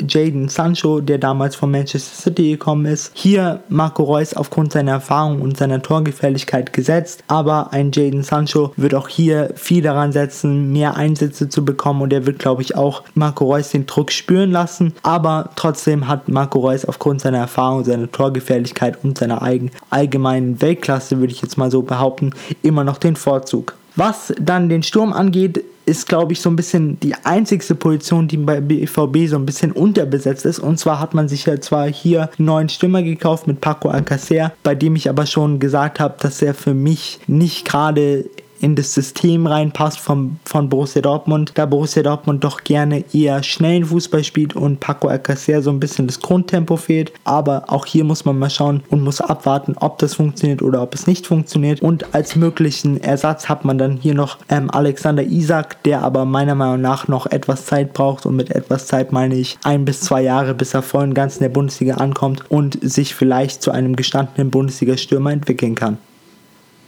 Jaden 0.07 0.49
Sancho, 0.49 1.00
der 1.00 1.19
damals 1.19 1.57
von 1.57 1.73
Manchester 1.73 2.23
City 2.23 2.50
gekommen 2.50 2.87
ist. 2.87 3.11
Hier 3.15 3.65
Marco 3.69 4.05
Reus 4.05 4.35
aufgrund 4.35 4.71
seiner 4.71 4.93
Erfahrung 4.93 5.43
und 5.43 5.57
seiner 5.57 5.83
Torgefährlichkeit 5.83 6.73
gesetzt, 6.73 7.25
aber 7.27 7.48
ein 7.50 7.90
Jaden 7.93 8.23
Sancho 8.23 8.73
wird 8.76 8.95
auch 8.95 9.09
hier 9.09 9.50
viel 9.57 9.83
daran 9.83 10.12
setzen, 10.12 10.73
mehr 10.73 10.97
Einsätze 10.97 11.49
zu 11.49 11.64
bekommen 11.64 12.02
und 12.02 12.12
er 12.12 12.26
wird, 12.26 12.38
glaube 12.38 12.62
ich, 12.62 12.76
auch 12.76 13.02
Marco 13.14 13.45
Reus 13.45 13.71
den 13.71 13.87
Druck 13.87 14.12
spüren 14.12 14.50
lassen, 14.50 14.95
aber 15.02 15.50
trotzdem 15.57 16.09
hat 16.09 16.28
Marco 16.28 16.61
Reus 16.61 16.85
aufgrund 16.85 17.21
seiner 17.21 17.38
Erfahrung, 17.38 17.85
seiner 17.85 18.11
Torgefährlichkeit 18.11 18.99
und 19.02 19.19
seiner 19.19 19.43
eigen, 19.43 19.71
allgemeinen 19.90 20.61
Weltklasse, 20.61 21.19
würde 21.19 21.33
ich 21.33 21.43
jetzt 21.43 21.59
mal 21.59 21.71
so 21.71 21.83
behaupten, 21.83 22.33
immer 22.62 22.85
noch 22.85 22.99
den 22.99 23.17
Vorzug. 23.17 23.75
Was 23.99 24.33
dann 24.40 24.69
den 24.69 24.85
Sturm 24.85 25.12
angeht, 25.12 25.64
ist, 25.85 26.07
glaube 26.07 26.33
ich, 26.33 26.40
so 26.40 26.49
ein 26.49 26.55
bisschen 26.55 27.00
die 27.00 27.17
einzigste 27.25 27.75
Position, 27.75 28.28
die 28.28 28.37
bei 28.37 28.61
BVB 28.61 29.26
so 29.26 29.35
ein 29.35 29.45
bisschen 29.45 29.73
unterbesetzt 29.73 30.47
ist. 30.47 30.61
Und 30.61 30.78
zwar 30.78 31.00
hat 31.00 31.14
man 31.14 31.28
sich 31.28 31.47
ja 31.47 31.61
zwar 31.61 31.88
hier 31.88 32.31
einen 32.38 32.47
neuen 32.47 32.69
Stürmer 32.69 33.02
gekauft 33.02 33.49
mit 33.49 33.61
Paco 33.61 33.88
Alcacer, 33.88 34.52
bei 34.62 34.76
dem 34.76 34.95
ich 34.95 35.09
aber 35.09 35.26
schon 35.26 35.59
gesagt 35.59 35.99
habe, 35.99 36.14
dass 36.21 36.40
er 36.43 36.55
für 36.55 36.75
mich 36.75 37.19
nicht 37.26 37.64
gerade 37.64 38.26
in 38.61 38.75
das 38.75 38.95
System 38.95 39.47
reinpasst 39.47 39.99
von, 39.99 40.38
von 40.45 40.69
Borussia 40.69 41.03
Dortmund, 41.03 41.53
da 41.55 41.67
Borussia 41.67 42.03
Dortmund 42.03 42.45
doch 42.45 42.65
gerne 42.65 43.05
eher 43.12 43.43
schnellen 43.43 43.85
Fußball 43.87 44.25
spielt 44.25 44.57
und 44.57 44.81
Paco 44.81 45.09
Alcacer 45.09 45.62
so 45.62 45.71
ein 45.71 45.81
bisschen 45.81 46.07
das 46.07 46.21
Grundtempo 46.21 46.77
fehlt. 46.77 47.12
Aber 47.25 47.65
auch 47.69 47.87
hier 47.87 48.05
muss 48.05 48.25
man 48.25 48.38
mal 48.38 48.50
schauen 48.50 48.83
und 48.91 49.03
muss 49.03 49.21
abwarten, 49.21 49.75
ob 49.79 49.99
das 49.99 50.15
funktioniert 50.15 50.62
oder 50.62 50.83
ob 50.83 50.95
es 50.95 51.07
nicht 51.07 51.27
funktioniert. 51.27 51.81
Und 51.83 52.15
als 52.15 52.37
möglichen 52.37 53.03
Ersatz 53.03 53.49
hat 53.49 53.65
man 53.65 53.79
dann 53.79 53.97
hier 53.97 54.15
noch 54.15 54.38
ähm, 54.49 54.71
Alexander 54.71 55.23
Isak, 55.23 55.83
der 55.85 56.03
aber 56.03 56.25
meiner 56.25 56.55
Meinung 56.55 56.81
nach 56.81 57.09
noch 57.09 57.27
etwas 57.27 57.67
Zeit 57.67 57.93
braucht 57.93 58.27
und 58.27 58.37
mit 58.37 58.50
etwas 58.50 58.87
Zeit 58.87 59.12
meine 59.12 59.37
ich 59.37 59.59
ein 59.62 59.85
bis 59.85 60.00
zwei 60.00 60.23
Jahre, 60.23 60.55
bis 60.55 60.75
er 60.75 60.83
voll 60.83 61.05
und 61.05 61.15
ganz 61.15 61.37
in 61.37 61.43
der 61.43 61.49
Bundesliga 61.50 61.95
ankommt 61.95 62.50
und 62.50 62.79
sich 62.83 63.15
vielleicht 63.15 63.62
zu 63.62 63.71
einem 63.71 63.97
gestandenen 63.97 64.50
Bundesliga-Stürmer 64.50 65.33
entwickeln 65.33 65.75
kann. 65.75 65.99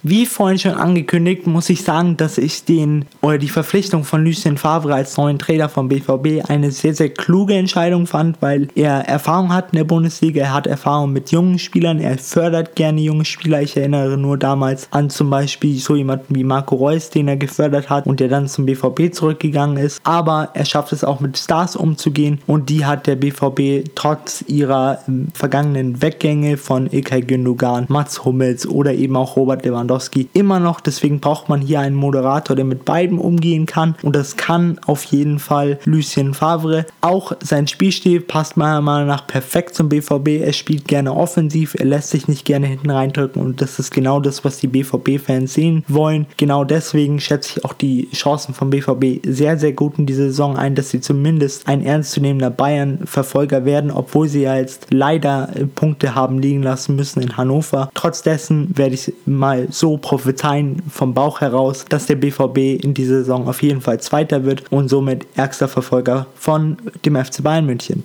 Wie 0.02 0.24
vorhin 0.24 0.58
schon 0.58 0.72
angekündigt, 0.72 1.46
muss 1.46 1.68
ich 1.68 1.82
sagen, 1.82 2.16
dass 2.16 2.38
ich 2.38 2.64
den 2.64 3.04
oder 3.20 3.36
die 3.36 3.50
Verpflichtung 3.50 4.04
von 4.04 4.24
Lucien 4.24 4.56
Favre 4.56 4.94
als 4.94 5.18
neuen 5.18 5.38
Trainer 5.38 5.68
vom 5.68 5.90
BVB 5.90 6.48
eine 6.48 6.70
sehr, 6.70 6.94
sehr 6.94 7.10
kluge 7.10 7.52
Entscheidung 7.52 8.06
fand, 8.06 8.40
weil 8.40 8.68
er 8.74 9.06
Erfahrung 9.06 9.52
hat 9.52 9.72
in 9.72 9.76
der 9.76 9.84
Bundesliga, 9.84 10.40
er 10.40 10.54
hat 10.54 10.66
Erfahrung 10.66 11.12
mit 11.12 11.30
jungen 11.32 11.58
Spielern, 11.58 12.00
er 12.00 12.16
fördert 12.16 12.76
gerne 12.76 13.02
junge 13.02 13.26
Spieler. 13.26 13.60
Ich 13.60 13.76
erinnere 13.76 14.16
nur 14.16 14.38
damals 14.38 14.88
an 14.90 15.10
zum 15.10 15.28
Beispiel 15.28 15.78
so 15.78 15.94
jemanden 15.94 16.34
wie 16.34 16.44
Marco 16.44 16.76
Reus, 16.76 17.10
den 17.10 17.28
er 17.28 17.36
gefördert 17.36 17.90
hat 17.90 18.06
und 18.06 18.20
der 18.20 18.28
dann 18.28 18.48
zum 18.48 18.64
BVB 18.64 19.12
zurückgegangen 19.12 19.76
ist. 19.76 20.00
Aber 20.04 20.48
er 20.54 20.64
schafft 20.64 20.94
es 20.94 21.04
auch 21.04 21.20
mit 21.20 21.36
Stars 21.36 21.76
umzugehen 21.76 22.40
und 22.46 22.70
die 22.70 22.86
hat 22.86 23.06
der 23.06 23.16
BVB 23.16 23.90
trotz 23.94 24.44
ihrer 24.46 25.00
ähm, 25.06 25.28
vergangenen 25.34 26.00
Weggänge 26.00 26.56
von 26.56 26.86
Ilkay 26.90 27.20
Gündogan, 27.20 27.84
Mats 27.88 28.24
Hummels 28.24 28.66
oder 28.66 28.94
eben 28.94 29.14
auch 29.14 29.36
Robert 29.36 29.66
Lewandowski 29.66 29.89
Lewandowski 29.90 30.28
immer 30.32 30.60
noch. 30.60 30.80
Deswegen 30.80 31.20
braucht 31.20 31.48
man 31.48 31.60
hier 31.60 31.80
einen 31.80 31.96
Moderator, 31.96 32.56
der 32.56 32.64
mit 32.64 32.84
beiden 32.84 33.18
umgehen 33.18 33.66
kann. 33.66 33.96
Und 34.02 34.14
das 34.14 34.36
kann 34.36 34.78
auf 34.86 35.04
jeden 35.04 35.38
Fall 35.38 35.78
Lucien 35.84 36.34
Favre. 36.34 36.86
Auch 37.00 37.32
sein 37.42 37.66
Spielstil 37.66 38.20
passt 38.20 38.56
meiner 38.56 38.80
Meinung 38.80 39.08
nach 39.08 39.26
perfekt 39.26 39.74
zum 39.74 39.88
BVB. 39.88 40.40
Er 40.42 40.52
spielt 40.52 40.86
gerne 40.86 41.14
offensiv, 41.14 41.74
er 41.74 41.86
lässt 41.86 42.10
sich 42.10 42.28
nicht 42.28 42.44
gerne 42.44 42.66
hinten 42.66 42.90
reindrücken. 42.90 43.42
Und 43.42 43.60
das 43.60 43.78
ist 43.78 43.90
genau 43.90 44.20
das, 44.20 44.44
was 44.44 44.58
die 44.58 44.68
BVB-Fans 44.68 45.52
sehen 45.52 45.84
wollen. 45.88 46.26
Genau 46.36 46.64
deswegen 46.64 47.20
schätze 47.20 47.58
ich 47.58 47.64
auch 47.64 47.72
die 47.72 48.08
Chancen 48.12 48.54
vom 48.54 48.70
BVB 48.70 49.26
sehr, 49.26 49.58
sehr 49.58 49.72
gut 49.72 49.98
in 49.98 50.06
dieser 50.06 50.24
Saison 50.24 50.56
ein, 50.56 50.74
dass 50.74 50.90
sie 50.90 51.00
zumindest 51.00 51.66
ein 51.66 51.84
ernstzunehmender 51.84 52.50
Bayern-Verfolger 52.50 53.64
werden, 53.64 53.90
obwohl 53.90 54.28
sie 54.28 54.42
ja 54.42 54.56
jetzt 54.56 54.86
leider 54.90 55.48
Punkte 55.74 56.14
haben 56.14 56.38
liegen 56.38 56.62
lassen 56.62 56.96
müssen 56.96 57.22
in 57.22 57.36
Hannover. 57.36 57.90
Trotz 57.94 58.20
werde 58.20 58.94
ich 58.94 59.12
mal 59.26 59.68
so 59.80 59.96
prophezeien 59.96 60.82
vom 60.90 61.14
Bauch 61.14 61.40
heraus, 61.40 61.84
dass 61.88 62.06
der 62.06 62.16
BVB 62.16 62.84
in 62.84 62.94
dieser 62.94 63.18
Saison 63.18 63.48
auf 63.48 63.62
jeden 63.62 63.80
Fall 63.80 63.98
Zweiter 64.00 64.44
wird 64.44 64.70
und 64.70 64.88
somit 64.88 65.26
ärgster 65.34 65.68
Verfolger 65.68 66.26
von 66.36 66.76
dem 67.04 67.16
FC 67.16 67.42
Bayern 67.42 67.66
München. 67.66 68.04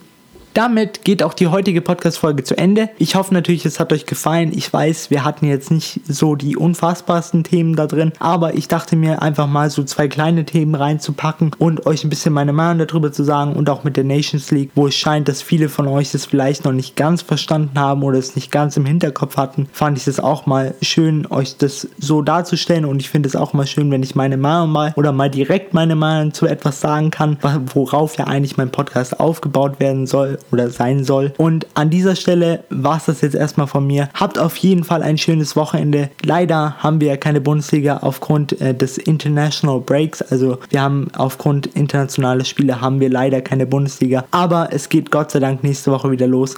Damit 0.56 1.04
geht 1.04 1.22
auch 1.22 1.34
die 1.34 1.48
heutige 1.48 1.82
Podcast-Folge 1.82 2.46
zu 2.46 2.58
Ende. 2.58 2.90
Ich 2.98 3.16
hoffe 3.16 3.34
natürlich, 3.34 3.66
es 3.66 3.82
hat 3.82 3.92
euch 3.92 4.06
gefallen. 4.06 4.54
Ich 4.56 4.72
weiß, 4.72 5.12
wir 5.12 5.26
hatten 5.26 5.46
jetzt 5.48 5.70
nicht 5.70 6.00
so 6.08 6.36
die 6.36 6.56
unfassbarsten 6.56 7.44
Themen 7.44 7.76
da 7.76 7.88
drin, 7.88 8.14
aber 8.20 8.54
ich 8.54 8.70
dachte 8.70 8.96
mir 8.96 9.22
einfach 9.22 9.48
mal 9.48 9.70
so 9.70 9.84
zwei 9.84 10.08
kleine 10.08 10.46
Themen 10.46 10.74
reinzupacken 10.74 11.52
und 11.60 11.86
euch 11.86 12.06
ein 12.06 12.10
bisschen 12.10 12.32
meine 12.32 12.54
Meinung 12.54 12.88
darüber 12.88 13.12
zu 13.12 13.26
sagen 13.26 13.52
und 13.52 13.70
auch 13.70 13.84
mit 13.84 13.98
der 13.98 14.06
Nations 14.06 14.50
League, 14.52 14.72
wo 14.76 14.88
es 14.88 14.96
scheint, 14.96 15.28
dass 15.28 15.42
viele 15.42 15.68
von 15.68 15.90
euch 15.90 16.14
das 16.14 16.26
vielleicht 16.26 16.64
noch 16.64 16.72
nicht 16.72 16.96
ganz 16.96 17.22
verstanden 17.22 17.77
haben 17.77 18.01
oder 18.01 18.18
es 18.18 18.38
nicht 18.38 18.50
ganz 18.50 18.77
im 18.77 18.86
Hinterkopf 18.86 19.36
hatten, 19.36 19.68
fand 19.74 19.98
ich 19.98 20.08
es 20.08 20.22
auch 20.22 20.46
mal 20.46 20.74
schön, 20.82 21.27
euch 21.29 21.58
das 21.58 21.86
so 22.00 22.22
darzustellen 22.22 22.86
und 22.86 23.01
ich 23.01 23.10
finde 23.10 23.27
es 23.27 23.36
auch 23.36 23.51
mal 23.51 23.68
schön, 23.68 23.92
wenn 23.92 24.03
ich 24.03 24.16
meine 24.16 24.38
Meinung 24.38 24.70
mal 24.70 24.94
oder 24.96 25.12
mal 25.12 25.29
direkt 25.29 25.74
meine 25.74 25.98
Meinung 25.98 26.34
zu 26.34 26.46
etwas 26.46 26.79
sagen 26.79 27.12
kann, 27.12 27.38
worauf 27.74 28.18
ja 28.18 28.27
eigentlich 28.27 28.56
mein 28.56 28.72
Podcast 28.72 29.20
aufgebaut 29.20 29.82
werden 29.82 30.08
soll 30.08 30.40
oder 30.51 30.70
sein 30.70 31.03
soll. 31.03 31.34
Und 31.38 31.68
an 31.74 31.90
dieser 31.90 32.16
Stelle 32.16 32.64
war 32.70 32.98
es 32.98 33.05
das 33.05 33.22
jetzt 33.22 33.36
erstmal 33.36 33.68
von 33.68 33.86
mir. 33.86 34.10
Habt 34.14 34.40
auf 34.40 34.55
jeden 34.58 34.84
Fall 34.84 35.03
ein 35.03 35.18
schönes 35.18 35.55
Wochenende. 35.55 36.10
Leider 36.24 36.75
haben 36.79 37.01
wir 37.01 37.18
keine 37.18 37.42
Bundesliga 37.42 37.98
aufgrund 37.98 38.60
äh, 38.62 38.74
des 38.74 38.98
International 38.98 39.79
Breaks. 39.79 40.22
Also 40.22 40.58
wir 40.70 40.81
haben 40.81 41.08
aufgrund 41.18 41.68
internationaler 41.68 42.46
Spiele 42.46 42.81
haben 42.81 43.00
wir 43.00 43.10
leider 43.10 43.42
keine 43.42 43.66
Bundesliga. 43.66 44.25
Aber 44.31 44.70
es 44.72 44.90
geht 44.90 45.12
Gott 45.12 45.31
sei 45.31 45.40
Dank 45.40 45.64
nächste 45.64 45.92
Woche 45.92 46.12
wieder 46.12 46.27
los. 46.27 46.55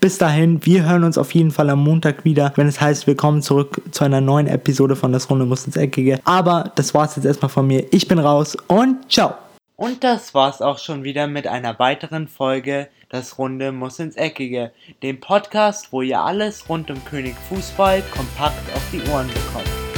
Bis 0.00 0.16
dahin, 0.16 0.64
wir 0.64 0.88
hören 0.88 1.04
uns 1.04 1.18
auf 1.18 1.34
jeden 1.34 1.50
Fall 1.50 1.68
am 1.68 1.84
Montag 1.84 2.24
wieder, 2.24 2.54
wenn 2.56 2.66
es 2.66 2.80
heißt, 2.80 3.06
wir 3.06 3.16
kommen 3.16 3.42
zurück 3.42 3.82
zu 3.90 4.02
einer 4.02 4.22
neuen 4.22 4.46
Episode 4.46 4.96
von 4.96 5.12
Das 5.12 5.28
Runde 5.28 5.44
muss 5.44 5.66
ins 5.66 5.76
Eckige. 5.76 6.20
Aber 6.24 6.72
das 6.74 6.94
war 6.94 7.04
es 7.04 7.16
jetzt 7.16 7.26
erstmal 7.26 7.50
von 7.50 7.66
mir. 7.66 7.84
Ich 7.90 8.08
bin 8.08 8.18
raus 8.18 8.56
und 8.66 8.96
ciao. 9.12 9.34
Und 9.80 10.04
das 10.04 10.34
war's 10.34 10.60
auch 10.60 10.76
schon 10.76 11.04
wieder 11.04 11.26
mit 11.26 11.46
einer 11.46 11.78
weiteren 11.78 12.28
Folge 12.28 12.90
Das 13.08 13.38
Runde 13.38 13.72
muss 13.72 13.98
ins 13.98 14.14
Eckige, 14.14 14.72
dem 15.02 15.20
Podcast, 15.20 15.90
wo 15.90 16.02
ihr 16.02 16.20
alles 16.20 16.68
rund 16.68 16.90
um 16.90 17.02
König 17.06 17.34
Fußball 17.48 18.02
kompakt 18.14 18.60
auf 18.74 18.82
die 18.92 19.00
Ohren 19.10 19.28
bekommt. 19.28 19.89